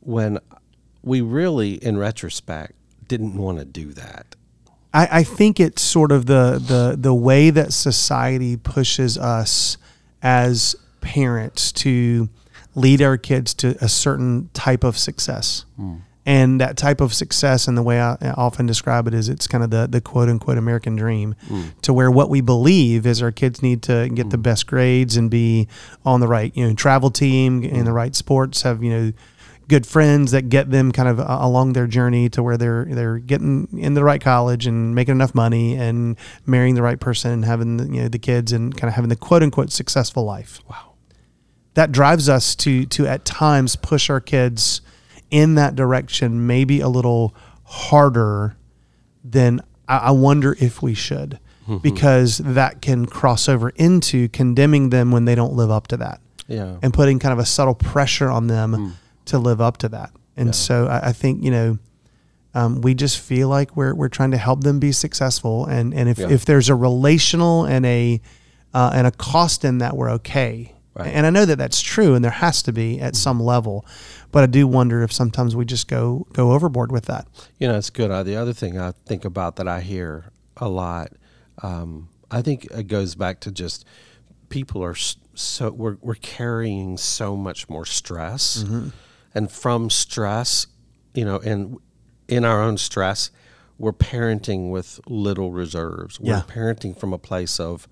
when 0.00 0.38
we 1.02 1.20
really, 1.20 1.74
in 1.74 1.96
retrospect, 1.96 2.72
didn't 3.08 3.36
want 3.36 3.58
to 3.58 3.64
do 3.64 3.92
that? 3.92 4.36
I, 4.96 5.08
I 5.18 5.22
think 5.24 5.60
it's 5.60 5.82
sort 5.82 6.10
of 6.10 6.24
the, 6.24 6.58
the 6.58 6.96
the 6.98 7.12
way 7.12 7.50
that 7.50 7.74
society 7.74 8.56
pushes 8.56 9.18
us 9.18 9.76
as 10.22 10.74
parents 11.02 11.70
to 11.72 12.30
lead 12.74 13.02
our 13.02 13.18
kids 13.18 13.52
to 13.54 13.76
a 13.82 13.88
certain 13.88 14.48
type 14.54 14.84
of 14.84 14.96
success. 14.96 15.66
Hmm. 15.76 15.96
And 16.28 16.60
that 16.60 16.76
type 16.76 17.00
of 17.00 17.14
success, 17.14 17.68
and 17.68 17.78
the 17.78 17.82
way 17.82 18.00
I 18.00 18.16
I 18.20 18.30
often 18.30 18.64
describe 18.66 19.06
it, 19.06 19.12
is 19.12 19.28
it's 19.28 19.46
kind 19.46 19.62
of 19.62 19.70
the, 19.70 19.86
the 19.86 20.00
quote 20.00 20.30
unquote 20.30 20.56
American 20.56 20.96
dream, 20.96 21.36
hmm. 21.46 21.64
to 21.82 21.92
where 21.92 22.10
what 22.10 22.30
we 22.30 22.40
believe 22.40 23.06
is 23.06 23.22
our 23.22 23.30
kids 23.30 23.62
need 23.62 23.82
to 23.82 24.08
get 24.08 24.30
the 24.30 24.36
hmm. 24.36 24.42
best 24.42 24.66
grades 24.66 25.16
and 25.18 25.30
be 25.30 25.68
on 26.06 26.20
the 26.20 26.26
right, 26.26 26.56
you 26.56 26.66
know, 26.66 26.74
travel 26.74 27.10
team 27.10 27.62
in 27.62 27.84
the 27.84 27.92
right 27.92 28.16
sports, 28.16 28.62
have 28.62 28.82
you 28.82 28.90
know, 28.90 29.12
good 29.68 29.86
friends 29.86 30.30
that 30.30 30.48
get 30.48 30.70
them 30.70 30.92
kind 30.92 31.08
of 31.08 31.18
uh, 31.18 31.26
along 31.40 31.72
their 31.72 31.86
journey 31.86 32.28
to 32.30 32.42
where 32.42 32.56
they're 32.56 32.84
they're 32.84 33.18
getting 33.18 33.66
in 33.78 33.94
the 33.94 34.04
right 34.04 34.20
college 34.20 34.66
and 34.66 34.94
making 34.94 35.12
enough 35.16 35.34
money 35.34 35.74
and 35.76 36.16
marrying 36.46 36.74
the 36.76 36.82
right 36.82 37.00
person 37.00 37.30
and 37.32 37.44
having 37.44 37.76
the, 37.76 37.84
you 37.84 38.02
know 38.02 38.08
the 38.08 38.18
kids 38.18 38.52
and 38.52 38.76
kind 38.76 38.88
of 38.88 38.94
having 38.94 39.08
the 39.08 39.16
quote 39.16 39.42
unquote 39.42 39.72
successful 39.72 40.24
life. 40.24 40.60
Wow. 40.70 40.92
That 41.74 41.92
drives 41.92 42.28
us 42.28 42.54
to 42.56 42.86
to 42.86 43.06
at 43.06 43.24
times 43.24 43.76
push 43.76 44.08
our 44.08 44.20
kids 44.20 44.80
in 45.30 45.56
that 45.56 45.74
direction, 45.74 46.46
maybe 46.46 46.80
a 46.80 46.88
little 46.88 47.34
harder 47.64 48.56
than 49.24 49.60
I, 49.88 49.98
I 49.98 50.10
wonder 50.12 50.56
if 50.60 50.80
we 50.82 50.94
should, 50.94 51.38
because 51.82 52.38
that 52.38 52.80
can 52.80 53.06
cross 53.06 53.48
over 53.48 53.70
into 53.70 54.28
condemning 54.28 54.90
them 54.90 55.10
when 55.10 55.24
they 55.24 55.34
don't 55.34 55.52
live 55.54 55.70
up 55.70 55.88
to 55.88 55.96
that 55.98 56.20
Yeah. 56.46 56.76
and 56.82 56.94
putting 56.94 57.18
kind 57.18 57.32
of 57.32 57.40
a 57.40 57.44
subtle 57.44 57.74
pressure 57.74 58.30
on 58.30 58.46
them 58.46 58.94
to 59.26 59.38
live 59.38 59.60
up 59.60 59.76
to 59.78 59.88
that. 59.90 60.10
And 60.36 60.54
so 60.54 60.86
I, 60.86 61.08
I 61.08 61.12
think 61.12 61.42
you 61.44 61.50
know 61.50 61.78
um, 62.54 62.80
we 62.80 62.94
just 62.94 63.18
feel 63.20 63.48
like 63.48 63.76
we're 63.76 63.94
we're 63.94 64.08
trying 64.08 64.30
to 64.32 64.36
help 64.38 64.62
them 64.64 64.78
be 64.80 64.92
successful, 64.92 65.66
and 65.66 65.92
and 65.94 66.08
if, 66.08 66.18
Yeah. 66.18 66.30
if 66.30 66.44
there's 66.44 66.68
a 66.68 66.74
relational 66.74 67.64
and 67.64 67.84
a 67.86 68.20
uh, 68.74 68.90
and 68.94 69.06
a 69.06 69.10
cost 69.10 69.64
in 69.64 69.78
that, 69.78 69.96
we're 69.96 70.10
okay. 70.10 70.72
Right. 70.94 71.08
And 71.08 71.26
I 71.26 71.30
know 71.30 71.44
that 71.44 71.56
that's 71.56 71.82
true, 71.82 72.14
and 72.14 72.24
there 72.24 72.30
has 72.32 72.62
to 72.62 72.72
be 72.72 72.98
at 73.00 73.16
some 73.16 73.38
level, 73.38 73.84
but 74.32 74.42
I 74.42 74.46
do 74.46 74.66
wonder 74.66 75.02
if 75.02 75.12
sometimes 75.12 75.54
we 75.54 75.66
just 75.66 75.88
go 75.88 76.26
go 76.32 76.52
overboard 76.52 76.90
with 76.90 77.04
that. 77.06 77.26
You 77.58 77.68
know, 77.68 77.76
it's 77.76 77.90
good. 77.90 78.10
Uh, 78.10 78.22
the 78.22 78.36
other 78.36 78.54
thing 78.54 78.78
I 78.80 78.92
think 79.04 79.24
about 79.26 79.56
that 79.56 79.68
I 79.68 79.80
hear 79.82 80.24
a 80.56 80.68
lot, 80.70 81.12
um, 81.62 82.08
I 82.30 82.40
think 82.40 82.64
it 82.70 82.88
goes 82.88 83.14
back 83.14 83.40
to 83.40 83.50
just 83.52 83.84
people 84.48 84.82
are 84.82 84.94
so 85.34 85.70
we're 85.70 85.96
we're 86.00 86.14
carrying 86.14 86.96
so 86.96 87.36
much 87.36 87.68
more 87.68 87.84
stress, 87.84 88.64
and 89.36 89.50
from 89.50 89.90
stress, 89.90 90.66
you 91.14 91.24
know, 91.24 91.38
and 91.50 91.78
in 92.28 92.44
our 92.44 92.60
own 92.62 92.76
stress, 92.78 93.30
we're 93.78 93.92
parenting 93.92 94.70
with 94.70 94.98
little 95.06 95.50
reserves. 95.52 96.18
We're 96.18 96.36
Yeah. 96.36 96.42
parenting 96.48 96.98
from 96.98 97.12
a 97.12 97.18
place 97.18 97.60
of, 97.60 97.86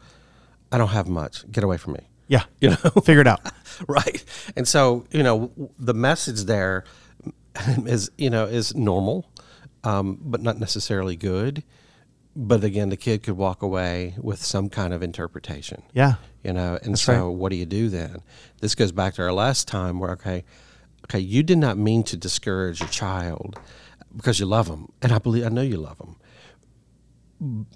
I 0.73 0.79
don't 0.79 0.89
have 0.99 1.07
much. 1.09 1.45
Get 1.53 1.63
away 1.63 1.77
from 1.77 1.93
me. 1.95 2.09
Yeah, 2.29 2.45
You 2.63 2.71
know. 2.71 2.77
figure 3.05 3.21
it 3.21 3.27
out. 3.27 3.41
right 3.89 4.25
and 4.57 4.67
so 4.69 5.05
you 5.11 5.23
know 5.23 5.51
the 5.79 5.93
message 5.95 6.45
there 6.45 6.85
is 7.87 8.11
you 8.17 8.31
know 8.31 8.45
is 8.47 8.75
normal 8.75 9.29
um, 9.83 10.19
but 10.23 10.41
not 10.41 10.59
necessarily 10.59 11.17
good 11.17 11.63
but 12.37 12.63
again 12.65 12.89
the 12.89 12.97
kid 12.97 13.23
could 13.25 13.37
walk 13.37 13.63
away 13.63 14.15
with 14.19 14.41
some 14.43 14.69
kind 14.69 14.93
of 14.95 15.03
interpretation 15.03 15.83
Yeah, 15.93 16.15
you 16.45 16.53
know 16.53 16.79
and 16.83 16.93
That's 16.95 17.03
so 17.03 17.13
right. 17.29 17.37
what 17.37 17.51
do 17.51 17.57
you 17.57 17.67
do 17.67 17.89
then 17.89 18.23
this 18.61 18.75
goes 18.77 18.93
back 18.93 19.15
to 19.15 19.23
our 19.23 19.33
last 19.33 19.67
time 19.69 19.99
where 20.01 20.13
okay 20.13 20.45
okay 21.05 21.19
you 21.19 21.43
did 21.43 21.59
not 21.59 21.77
mean 21.77 22.03
to 22.03 22.17
discourage 22.17 22.81
your 22.81 22.89
child 22.89 23.59
because 24.17 24.39
you 24.39 24.47
love 24.47 24.69
them 24.69 24.89
and 25.03 25.13
i 25.13 25.19
believe 25.19 25.45
i 25.45 25.49
know 25.49 25.63
you 25.63 25.77
love 25.77 25.99
them 25.99 26.17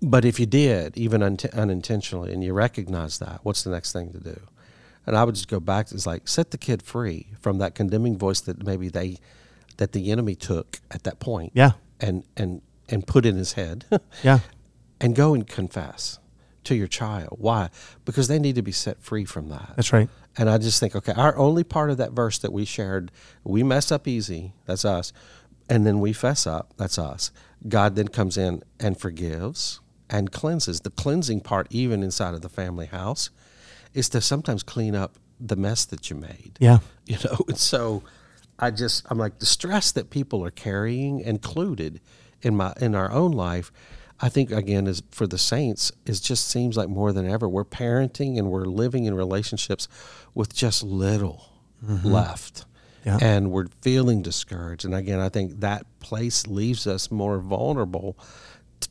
but 0.03 0.25
if 0.25 0.41
you 0.41 0.47
did 0.47 0.97
even 0.97 1.23
un- 1.23 1.37
unintentionally 1.53 2.33
and 2.33 2.43
you 2.43 2.53
recognize 2.53 3.19
that 3.19 3.41
what's 3.43 3.63
the 3.63 3.71
next 3.71 3.93
thing 3.93 4.13
to 4.13 4.19
do 4.19 4.41
and 5.07 5.17
i 5.17 5.25
would 5.25 5.35
just 5.35 5.49
go 5.49 5.61
back 5.61 5.91
it's 5.93 6.07
like 6.07 6.27
set 6.29 6.51
the 6.51 6.59
kid 6.59 6.83
free 6.83 7.29
from 7.41 7.59
that 7.59 7.75
condemning 7.75 8.17
voice 8.17 8.41
that 8.41 8.65
maybe 8.65 8.89
they 8.89 9.19
that 9.79 9.93
the 9.93 10.11
enemy 10.11 10.35
took 10.35 10.81
at 10.91 11.05
that 11.05 11.19
point 11.19 11.53
yeah, 11.55 11.73
and 12.01 12.25
and 12.37 12.61
and 12.89 13.07
put 13.07 13.25
in 13.25 13.37
his 13.37 13.55
head 13.55 13.85
yeah, 14.23 14.41
and 15.01 15.17
go 15.17 15.35
and 15.35 15.47
confess 15.47 16.19
to 16.65 16.75
your 16.75 16.87
child. 16.87 17.37
Why? 17.39 17.71
Because 18.05 18.29
they 18.29 18.39
need 18.39 18.55
to 18.57 18.63
be 18.63 18.73
set 18.73 19.01
free 19.03 19.25
from 19.25 19.49
that. 19.49 19.73
that's 19.77 19.93
right. 19.93 20.09
And 20.39 20.49
I 20.49 20.57
just 20.57 20.81
think, 20.81 20.95
okay, 20.95 21.13
our 21.13 21.37
only 21.37 21.65
part 21.65 21.91
of 21.91 21.97
that 21.99 22.13
verse 22.13 22.39
that 22.39 22.53
we 22.53 22.65
shared, 22.65 23.11
we 23.45 23.63
mess 23.63 23.91
up 23.93 24.07
easy, 24.07 24.55
that's 24.67 24.85
us. 24.85 25.13
And 25.69 25.85
then 25.85 26.01
we 26.01 26.13
fess 26.15 26.47
up, 26.47 26.73
that's 26.79 26.99
us. 26.99 27.31
God 27.69 27.97
then 27.97 28.09
comes 28.09 28.39
in 28.39 28.63
and 28.81 28.99
forgives 28.99 29.81
and 30.09 30.33
cleanses. 30.33 30.81
The 30.81 30.91
cleansing 30.91 31.41
part, 31.41 31.67
even 31.71 32.03
inside 32.03 32.35
of 32.35 32.41
the 32.41 32.49
family 32.49 32.87
house, 32.87 33.31
is 33.93 34.09
to 34.11 34.21
sometimes 34.21 34.63
clean 34.63 34.95
up 34.95 35.19
the 35.41 35.57
mess 35.57 35.85
that 35.85 36.11
you 36.11 36.17
made 36.17 36.57
Yeah, 36.59 36.79
you 37.07 37.17
know 37.25 37.39
and 37.47 37.57
so 37.57 38.03
i 38.59 38.71
just 38.71 39.07
i'm 39.11 39.19
like 39.19 39.39
the 39.39 39.47
stress 39.47 39.93
that 39.93 40.11
people 40.11 40.45
are 40.45 40.51
carrying 40.51 41.21
included 41.21 42.01
in 42.43 42.57
my 42.57 42.73
in 42.81 42.95
our 42.95 43.11
own 43.13 43.33
life 43.33 43.73
i 44.21 44.29
think 44.29 44.51
again 44.51 44.87
is 44.87 45.03
for 45.11 45.27
the 45.27 45.39
saints 45.39 45.93
is 46.07 46.21
just 46.21 46.49
seems 46.49 46.77
like 46.77 46.89
more 46.89 47.13
than 47.13 47.29
ever 47.29 47.49
we're 47.49 47.65
parenting 47.65 48.39
and 48.39 48.51
we're 48.51 48.65
living 48.65 49.05
in 49.05 49.15
relationships 49.15 49.89
with 50.35 50.55
just 50.55 50.83
little 50.83 51.51
mm-hmm. 51.85 52.07
left. 52.07 52.65
Yeah. 53.05 53.19
and 53.23 53.53
we're 53.53 53.69
feeling 53.81 54.23
discouraged. 54.23 54.85
And 54.85 54.95
again 54.95 55.21
i 55.21 55.29
think 55.29 55.61
that 55.61 55.87
place 56.01 56.47
leaves 56.47 56.87
us 56.87 57.11
more 57.11 57.39
vulnerable 57.39 58.19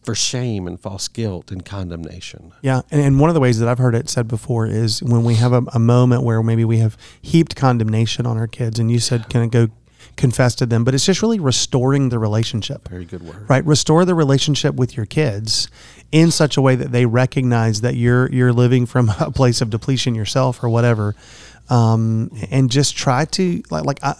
for 0.04 0.16
shame 0.16 0.68
and 0.68 0.80
false 0.80 1.08
guilt 1.08 1.52
and 1.52 1.66
condemnation. 1.66 2.54
Yeah, 2.62 2.82
and, 2.92 3.02
and 3.02 3.20
one 3.20 3.30
of 3.30 3.34
the 3.34 3.40
ways 3.40 3.60
that 3.60 3.68
I've 3.68 3.78
heard 3.78 3.96
it 3.96 4.10
said 4.10 4.28
before 4.28 4.66
is 4.68 5.02
when 5.04 5.24
we 5.24 5.36
have 5.36 5.54
a, 5.54 5.64
a 5.74 5.80
moment 5.80 6.24
where 6.24 6.42
maybe 6.44 6.66
we 6.66 6.78
have 6.78 6.98
heaped 7.22 7.56
condemnation 7.56 8.26
on 8.26 8.38
our 8.38 8.48
kids, 8.48 8.80
and 8.80 8.92
you 8.92 9.00
said, 9.00 9.30
"Can 9.30 9.42
I 9.42 9.48
go 9.48 9.68
confess 10.18 10.56
to 10.56 10.66
them?" 10.66 10.84
But 10.84 10.94
it's 10.94 11.06
just 11.06 11.22
really 11.22 11.40
restoring 11.40 12.10
the 12.10 12.20
relationship, 12.20 12.88
very 12.90 13.06
good 13.06 13.22
word 13.22 13.50
right? 13.50 13.66
Restore 13.66 14.06
the 14.06 14.16
relationship 14.16 14.76
with 14.76 14.98
your 14.98 15.06
kids 15.06 15.70
in 16.12 16.32
such 16.32 16.58
a 16.58 16.62
way 16.62 16.76
that 16.76 16.92
they 16.92 17.06
recognize 17.06 17.82
that 17.82 17.96
you're 17.96 18.30
you're 18.32 18.54
living 18.54 18.86
from 18.86 19.10
a 19.20 19.32
place 19.32 19.62
of 19.62 19.70
depletion 19.70 20.16
yourself 20.16 20.64
or 20.64 20.70
whatever, 20.70 21.16
um, 21.70 22.32
and 22.52 22.70
just 22.70 22.98
try 22.98 23.26
to 23.26 23.62
like 23.70 23.86
like 23.86 24.04
I 24.04 24.16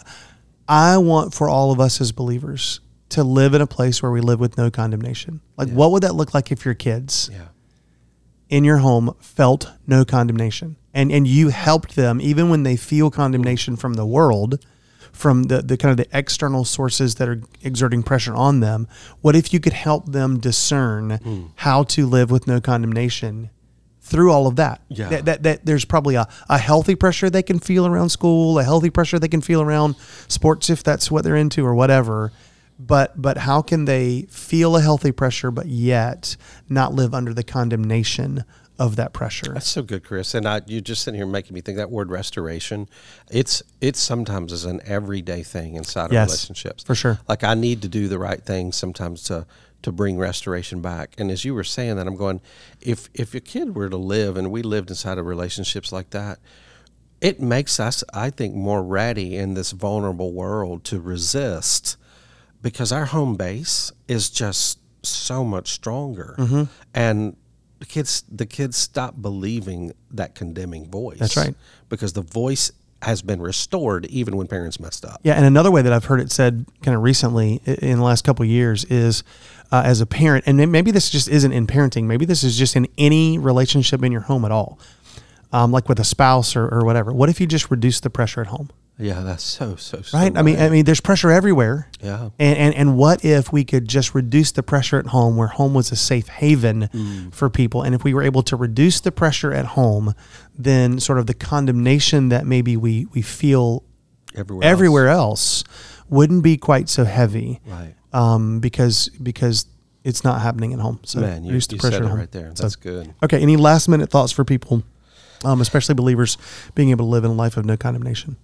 I 0.68 0.98
want 0.98 1.34
for 1.34 1.48
all 1.48 1.72
of 1.72 1.80
us 1.80 2.00
as 2.00 2.12
believers 2.12 2.80
to 3.10 3.24
live 3.24 3.54
in 3.54 3.60
a 3.60 3.66
place 3.66 4.02
where 4.02 4.12
we 4.12 4.20
live 4.20 4.38
with 4.38 4.58
no 4.58 4.70
condemnation. 4.70 5.40
Like, 5.56 5.70
what 5.70 5.92
would 5.92 6.02
that 6.02 6.14
look 6.14 6.34
like 6.34 6.52
if 6.52 6.64
your 6.64 6.74
kids? 6.74 7.30
yeah 7.32 7.48
in 8.48 8.64
your 8.64 8.78
home 8.78 9.14
felt 9.20 9.70
no 9.86 10.04
condemnation 10.04 10.76
and 10.94 11.12
and 11.12 11.26
you 11.26 11.48
helped 11.48 11.96
them 11.96 12.20
even 12.20 12.48
when 12.48 12.62
they 12.62 12.76
feel 12.76 13.10
condemnation 13.10 13.76
from 13.76 13.94
the 13.94 14.06
world 14.06 14.64
from 15.12 15.44
the, 15.44 15.62
the 15.62 15.76
kind 15.76 15.90
of 15.90 15.96
the 15.96 16.18
external 16.18 16.64
sources 16.64 17.16
that 17.16 17.28
are 17.28 17.40
exerting 17.62 18.02
pressure 18.02 18.34
on 18.34 18.60
them 18.60 18.86
what 19.20 19.34
if 19.36 19.52
you 19.52 19.60
could 19.60 19.72
help 19.72 20.12
them 20.12 20.38
discern 20.38 21.18
Hmm. 21.22 21.42
how 21.56 21.82
to 21.84 22.06
live 22.06 22.30
with 22.30 22.46
no 22.46 22.60
condemnation 22.60 23.50
through 24.00 24.32
all 24.32 24.46
of 24.46 24.56
that 24.56 24.80
Yeah. 24.88 25.08
that, 25.10 25.24
that, 25.26 25.42
that 25.42 25.66
there's 25.66 25.84
probably 25.84 26.14
a, 26.14 26.26
a 26.48 26.58
healthy 26.58 26.94
pressure 26.94 27.28
they 27.28 27.42
can 27.42 27.58
feel 27.58 27.86
around 27.86 28.08
school 28.10 28.58
a 28.58 28.64
healthy 28.64 28.90
pressure 28.90 29.18
they 29.18 29.28
can 29.28 29.40
feel 29.42 29.60
around 29.60 29.96
sports 30.28 30.70
if 30.70 30.82
that's 30.82 31.10
what 31.10 31.24
they're 31.24 31.36
into 31.36 31.64
or 31.66 31.74
whatever 31.74 32.32
but 32.78 33.20
but 33.20 33.38
how 33.38 33.60
can 33.60 33.84
they 33.86 34.22
feel 34.30 34.76
a 34.76 34.80
healthy 34.80 35.10
pressure 35.12 35.50
but 35.50 35.66
yet 35.66 36.36
not 36.68 36.94
live 36.94 37.12
under 37.12 37.34
the 37.34 37.42
condemnation 37.42 38.44
of 38.78 38.96
that 38.96 39.12
pressure 39.12 39.52
That's 39.52 39.68
so 39.68 39.82
good, 39.82 40.04
Chris. 40.04 40.34
And 40.34 40.46
I, 40.46 40.62
you 40.66 40.80
just 40.80 41.02
sitting 41.02 41.18
here 41.18 41.26
making 41.26 41.54
me 41.54 41.60
think 41.60 41.78
that 41.78 41.90
word 41.90 42.10
restoration. 42.10 42.88
It's 43.30 43.62
it's 43.80 43.98
sometimes 43.98 44.52
is 44.52 44.64
an 44.64 44.80
everyday 44.84 45.42
thing 45.42 45.74
inside 45.74 46.06
of 46.06 46.12
relationships. 46.12 46.84
for 46.84 46.94
sure. 46.94 47.18
Like 47.28 47.42
I 47.44 47.54
need 47.54 47.82
to 47.82 47.88
do 47.88 48.08
the 48.08 48.18
right 48.18 48.42
thing 48.42 48.72
sometimes 48.72 49.24
to 49.24 49.46
to 49.82 49.92
bring 49.92 50.18
restoration 50.18 50.80
back. 50.80 51.14
And 51.18 51.30
as 51.30 51.44
you 51.44 51.54
were 51.54 51.64
saying 51.64 51.96
that, 51.96 52.06
I'm 52.06 52.16
going, 52.16 52.40
if 52.80 53.08
if 53.14 53.34
your 53.34 53.40
kid 53.40 53.74
were 53.74 53.88
to 53.88 53.96
live 53.96 54.36
and 54.36 54.50
we 54.50 54.62
lived 54.62 54.90
inside 54.90 55.18
of 55.18 55.26
relationships 55.26 55.92
like 55.92 56.10
that, 56.10 56.38
it 57.20 57.40
makes 57.40 57.80
us, 57.80 58.04
I 58.14 58.30
think, 58.30 58.54
more 58.54 58.82
ready 58.82 59.36
in 59.36 59.54
this 59.54 59.72
vulnerable 59.72 60.32
world 60.32 60.84
to 60.84 61.00
resist 61.00 61.96
because 62.62 62.92
our 62.92 63.06
home 63.06 63.36
base 63.36 63.92
is 64.06 64.30
just 64.30 64.78
so 65.02 65.44
much 65.44 65.70
stronger. 65.72 66.34
Mm-hmm. 66.38 66.64
And 66.94 67.36
the 67.78 67.86
kids 67.86 68.24
the 68.30 68.46
kids 68.46 68.76
stop 68.76 69.14
believing 69.20 69.92
that 70.10 70.34
condemning 70.34 70.90
voice. 70.90 71.18
That's 71.18 71.36
right. 71.36 71.54
Because 71.88 72.12
the 72.12 72.22
voice 72.22 72.72
has 73.02 73.22
been 73.22 73.40
restored 73.40 74.06
even 74.06 74.36
when 74.36 74.48
parents 74.48 74.80
messed 74.80 75.04
up. 75.04 75.20
Yeah, 75.22 75.34
and 75.34 75.44
another 75.44 75.70
way 75.70 75.82
that 75.82 75.92
I've 75.92 76.06
heard 76.06 76.20
it 76.20 76.32
said 76.32 76.66
kind 76.82 76.96
of 76.96 77.02
recently 77.02 77.60
in 77.64 77.98
the 77.98 78.04
last 78.04 78.24
couple 78.24 78.42
of 78.42 78.48
years 78.48 78.84
is 78.86 79.22
uh, 79.70 79.82
as 79.84 80.00
a 80.00 80.06
parent, 80.06 80.46
and 80.46 80.72
maybe 80.72 80.90
this 80.90 81.08
just 81.08 81.28
isn't 81.28 81.52
in 81.52 81.66
parenting, 81.66 82.04
maybe 82.04 82.24
this 82.24 82.42
is 82.42 82.58
just 82.58 82.74
in 82.74 82.88
any 82.96 83.38
relationship 83.38 84.02
in 84.02 84.10
your 84.10 84.22
home 84.22 84.44
at 84.44 84.50
all, 84.50 84.80
um, 85.52 85.70
like 85.70 85.88
with 85.88 86.00
a 86.00 86.04
spouse 86.04 86.56
or, 86.56 86.66
or 86.68 86.84
whatever. 86.84 87.12
What 87.12 87.28
if 87.28 87.40
you 87.40 87.46
just 87.46 87.70
reduce 87.70 88.00
the 88.00 88.10
pressure 88.10 88.40
at 88.40 88.48
home? 88.48 88.70
Yeah, 89.00 89.20
that's 89.20 89.44
so 89.44 89.76
so 89.76 90.02
so 90.02 90.18
Right? 90.18 90.36
I 90.36 90.42
mean, 90.42 90.58
I 90.58 90.68
mean, 90.70 90.84
there's 90.84 91.00
pressure 91.00 91.30
everywhere. 91.30 91.88
Yeah. 92.02 92.30
And, 92.38 92.58
and 92.58 92.74
and 92.74 92.96
what 92.96 93.24
if 93.24 93.52
we 93.52 93.64
could 93.64 93.86
just 93.88 94.14
reduce 94.14 94.50
the 94.52 94.62
pressure 94.62 94.98
at 94.98 95.06
home, 95.06 95.36
where 95.36 95.46
home 95.48 95.72
was 95.72 95.92
a 95.92 95.96
safe 95.96 96.26
haven 96.28 96.88
Mm. 96.92 97.32
for 97.32 97.48
people, 97.48 97.82
and 97.82 97.94
if 97.94 98.02
we 98.02 98.12
were 98.12 98.22
able 98.22 98.42
to 98.42 98.56
reduce 98.56 99.00
the 99.00 99.12
pressure 99.12 99.52
at 99.52 99.66
home, 99.66 100.14
then 100.58 100.98
sort 100.98 101.18
of 101.20 101.26
the 101.26 101.34
condemnation 101.34 102.28
that 102.30 102.44
maybe 102.44 102.76
we 102.76 103.06
we 103.14 103.22
feel 103.22 103.84
everywhere 104.34 104.64
else. 104.64 104.72
everywhere 104.72 105.08
else 105.08 105.64
wouldn't 106.10 106.42
be 106.42 106.56
quite 106.56 106.88
so 106.88 107.04
heavy 107.04 107.60
Right. 107.66 107.94
um, 108.12 108.58
because 108.60 109.10
because 109.22 109.66
it's 110.04 110.24
not 110.24 110.40
happening 110.40 110.72
at 110.72 110.80
home. 110.80 110.98
So 111.04 111.20
Man, 111.20 111.44
you, 111.44 111.50
reduce 111.50 111.66
the 111.68 111.76
you 111.76 111.80
pressure 111.80 112.04
right 112.04 112.30
there. 112.32 112.50
So- 112.54 112.62
That's 112.62 112.76
good. 112.76 113.14
Okay, 113.22 113.40
any 113.40 113.56
last 113.56 113.88
minute 113.88 114.10
thoughts 114.10 114.32
for 114.32 114.44
people, 114.44 114.82
um, 115.44 115.60
especially 115.60 115.94
believers, 115.94 116.36
being 116.74 116.90
able 116.90 117.04
to 117.04 117.10
live 117.10 117.24
in 117.24 117.30
a 117.30 117.34
life 117.34 117.56
of 117.56 117.64
no 117.66 117.76
condemnation? 117.76 118.36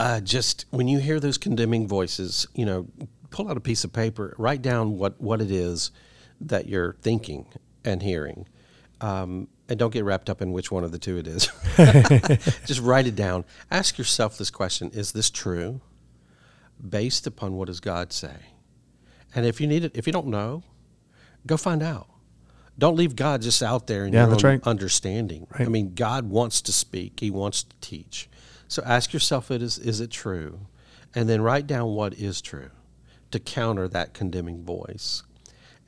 Uh, 0.00 0.18
just 0.18 0.64
when 0.70 0.88
you 0.88 0.98
hear 0.98 1.20
those 1.20 1.36
condemning 1.36 1.86
voices, 1.86 2.46
you 2.54 2.64
know, 2.64 2.86
pull 3.28 3.50
out 3.50 3.56
a 3.58 3.60
piece 3.60 3.84
of 3.84 3.92
paper, 3.92 4.34
write 4.38 4.62
down 4.62 4.96
what, 4.96 5.20
what 5.20 5.42
it 5.42 5.50
is 5.50 5.90
that 6.40 6.66
you're 6.66 6.94
thinking 7.02 7.44
and 7.84 8.02
hearing. 8.02 8.46
Um, 9.02 9.48
and 9.68 9.78
don't 9.78 9.92
get 9.92 10.04
wrapped 10.04 10.30
up 10.30 10.40
in 10.40 10.52
which 10.52 10.72
one 10.72 10.84
of 10.84 10.92
the 10.92 10.98
two 10.98 11.18
it 11.18 11.26
is. 11.26 11.50
just 12.66 12.80
write 12.80 13.08
it 13.08 13.14
down. 13.14 13.44
Ask 13.70 13.98
yourself 13.98 14.38
this 14.38 14.50
question 14.50 14.90
Is 14.94 15.12
this 15.12 15.28
true? 15.28 15.82
Based 16.88 17.26
upon 17.26 17.56
what 17.56 17.66
does 17.66 17.80
God 17.80 18.10
say? 18.10 18.36
And 19.34 19.44
if 19.44 19.60
you 19.60 19.66
need 19.66 19.84
it, 19.84 19.92
if 19.94 20.06
you 20.06 20.14
don't 20.14 20.28
know, 20.28 20.62
go 21.46 21.58
find 21.58 21.82
out. 21.82 22.08
Don't 22.78 22.96
leave 22.96 23.16
God 23.16 23.42
just 23.42 23.62
out 23.62 23.86
there 23.86 24.06
in 24.06 24.14
Yeah, 24.14 24.24
your 24.24 24.34
own 24.34 24.40
right. 24.42 24.66
understanding. 24.66 25.46
I 25.52 25.66
mean, 25.66 25.92
God 25.94 26.30
wants 26.30 26.62
to 26.62 26.72
speak. 26.72 27.20
He 27.20 27.30
wants 27.30 27.64
to 27.64 27.76
teach. 27.82 28.29
So 28.70 28.84
ask 28.86 29.12
yourself, 29.12 29.50
it 29.50 29.62
is, 29.62 29.78
is 29.78 30.00
it 30.00 30.12
true? 30.12 30.60
And 31.12 31.28
then 31.28 31.42
write 31.42 31.66
down 31.66 31.88
what 31.88 32.14
is 32.14 32.40
true 32.40 32.70
to 33.32 33.40
counter 33.40 33.88
that 33.88 34.14
condemning 34.14 34.62
voice. 34.62 35.24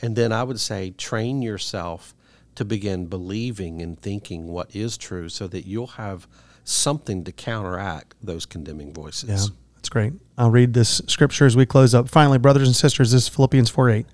And 0.01 0.17
then 0.17 0.33
I 0.33 0.43
would 0.43 0.59
say, 0.59 0.91
train 0.91 1.43
yourself 1.43 2.13
to 2.57 2.65
begin 2.65 3.07
believing 3.07 3.81
and 3.81 3.99
thinking 4.01 4.49
what 4.49 4.75
is 4.75 4.99
true 4.99 5.29
so 5.29 5.47
that 5.47 5.65
you'll 5.65 5.87
have 5.87 6.27
something 6.65 7.23
to 7.23 7.31
counteract 7.31 8.17
those 8.21 8.47
condemning 8.47 8.93
voices. 8.93 9.31
Yeah, 9.31 9.57
that's 9.77 9.89
great. 9.89 10.15
I'll 10.37 10.51
read 10.51 10.75
this 10.75 11.01
scripture 11.07 11.47
as 11.47 11.57
we 11.57 11.67
close 11.67 11.95
up. 11.95 12.09
Finally, 12.09 12.39
brothers 12.39 12.67
and 12.67 12.75
sisters, 12.75 13.13
this 13.13 13.23
is 13.23 13.29
Philippians 13.29 13.71
4 13.71 13.91
8. 13.91 14.07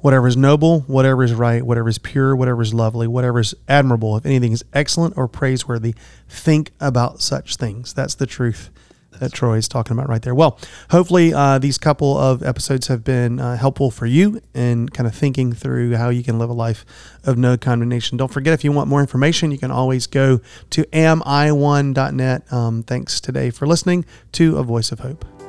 Whatever 0.00 0.28
is 0.28 0.36
noble, 0.36 0.80
whatever 0.82 1.22
is 1.22 1.34
right, 1.34 1.64
whatever 1.64 1.88
is 1.88 1.98
pure, 1.98 2.34
whatever 2.34 2.62
is 2.62 2.72
lovely, 2.72 3.06
whatever 3.06 3.40
is 3.40 3.54
admirable, 3.68 4.16
if 4.16 4.24
anything 4.24 4.52
is 4.52 4.64
excellent 4.72 5.16
or 5.16 5.28
praiseworthy, 5.28 5.94
think 6.28 6.70
about 6.80 7.20
such 7.20 7.56
things. 7.56 7.92
That's 7.92 8.14
the 8.14 8.26
truth 8.26 8.70
that 9.18 9.32
Troy 9.32 9.56
is 9.56 9.68
talking 9.68 9.96
about 9.96 10.08
right 10.08 10.22
there. 10.22 10.34
Well, 10.34 10.58
hopefully, 10.90 11.32
uh, 11.32 11.58
these 11.58 11.78
couple 11.78 12.16
of 12.16 12.42
episodes 12.42 12.88
have 12.88 13.04
been 13.04 13.38
uh, 13.38 13.56
helpful 13.56 13.90
for 13.90 14.06
you 14.06 14.40
in 14.54 14.88
kind 14.88 15.06
of 15.06 15.14
thinking 15.14 15.52
through 15.52 15.96
how 15.96 16.08
you 16.08 16.22
can 16.22 16.38
live 16.38 16.50
a 16.50 16.54
life 16.54 16.84
of 17.24 17.38
no 17.38 17.56
condemnation. 17.56 18.16
Don't 18.16 18.32
forget, 18.32 18.54
if 18.54 18.64
you 18.64 18.72
want 18.72 18.88
more 18.88 19.00
information, 19.00 19.50
you 19.50 19.58
can 19.58 19.70
always 19.70 20.06
go 20.06 20.40
to 20.70 20.84
ami1.net. 20.84 22.52
Um, 22.52 22.82
thanks 22.82 23.20
today 23.20 23.50
for 23.50 23.66
listening 23.66 24.04
to 24.32 24.56
A 24.56 24.62
Voice 24.62 24.92
of 24.92 25.00
Hope. 25.00 25.39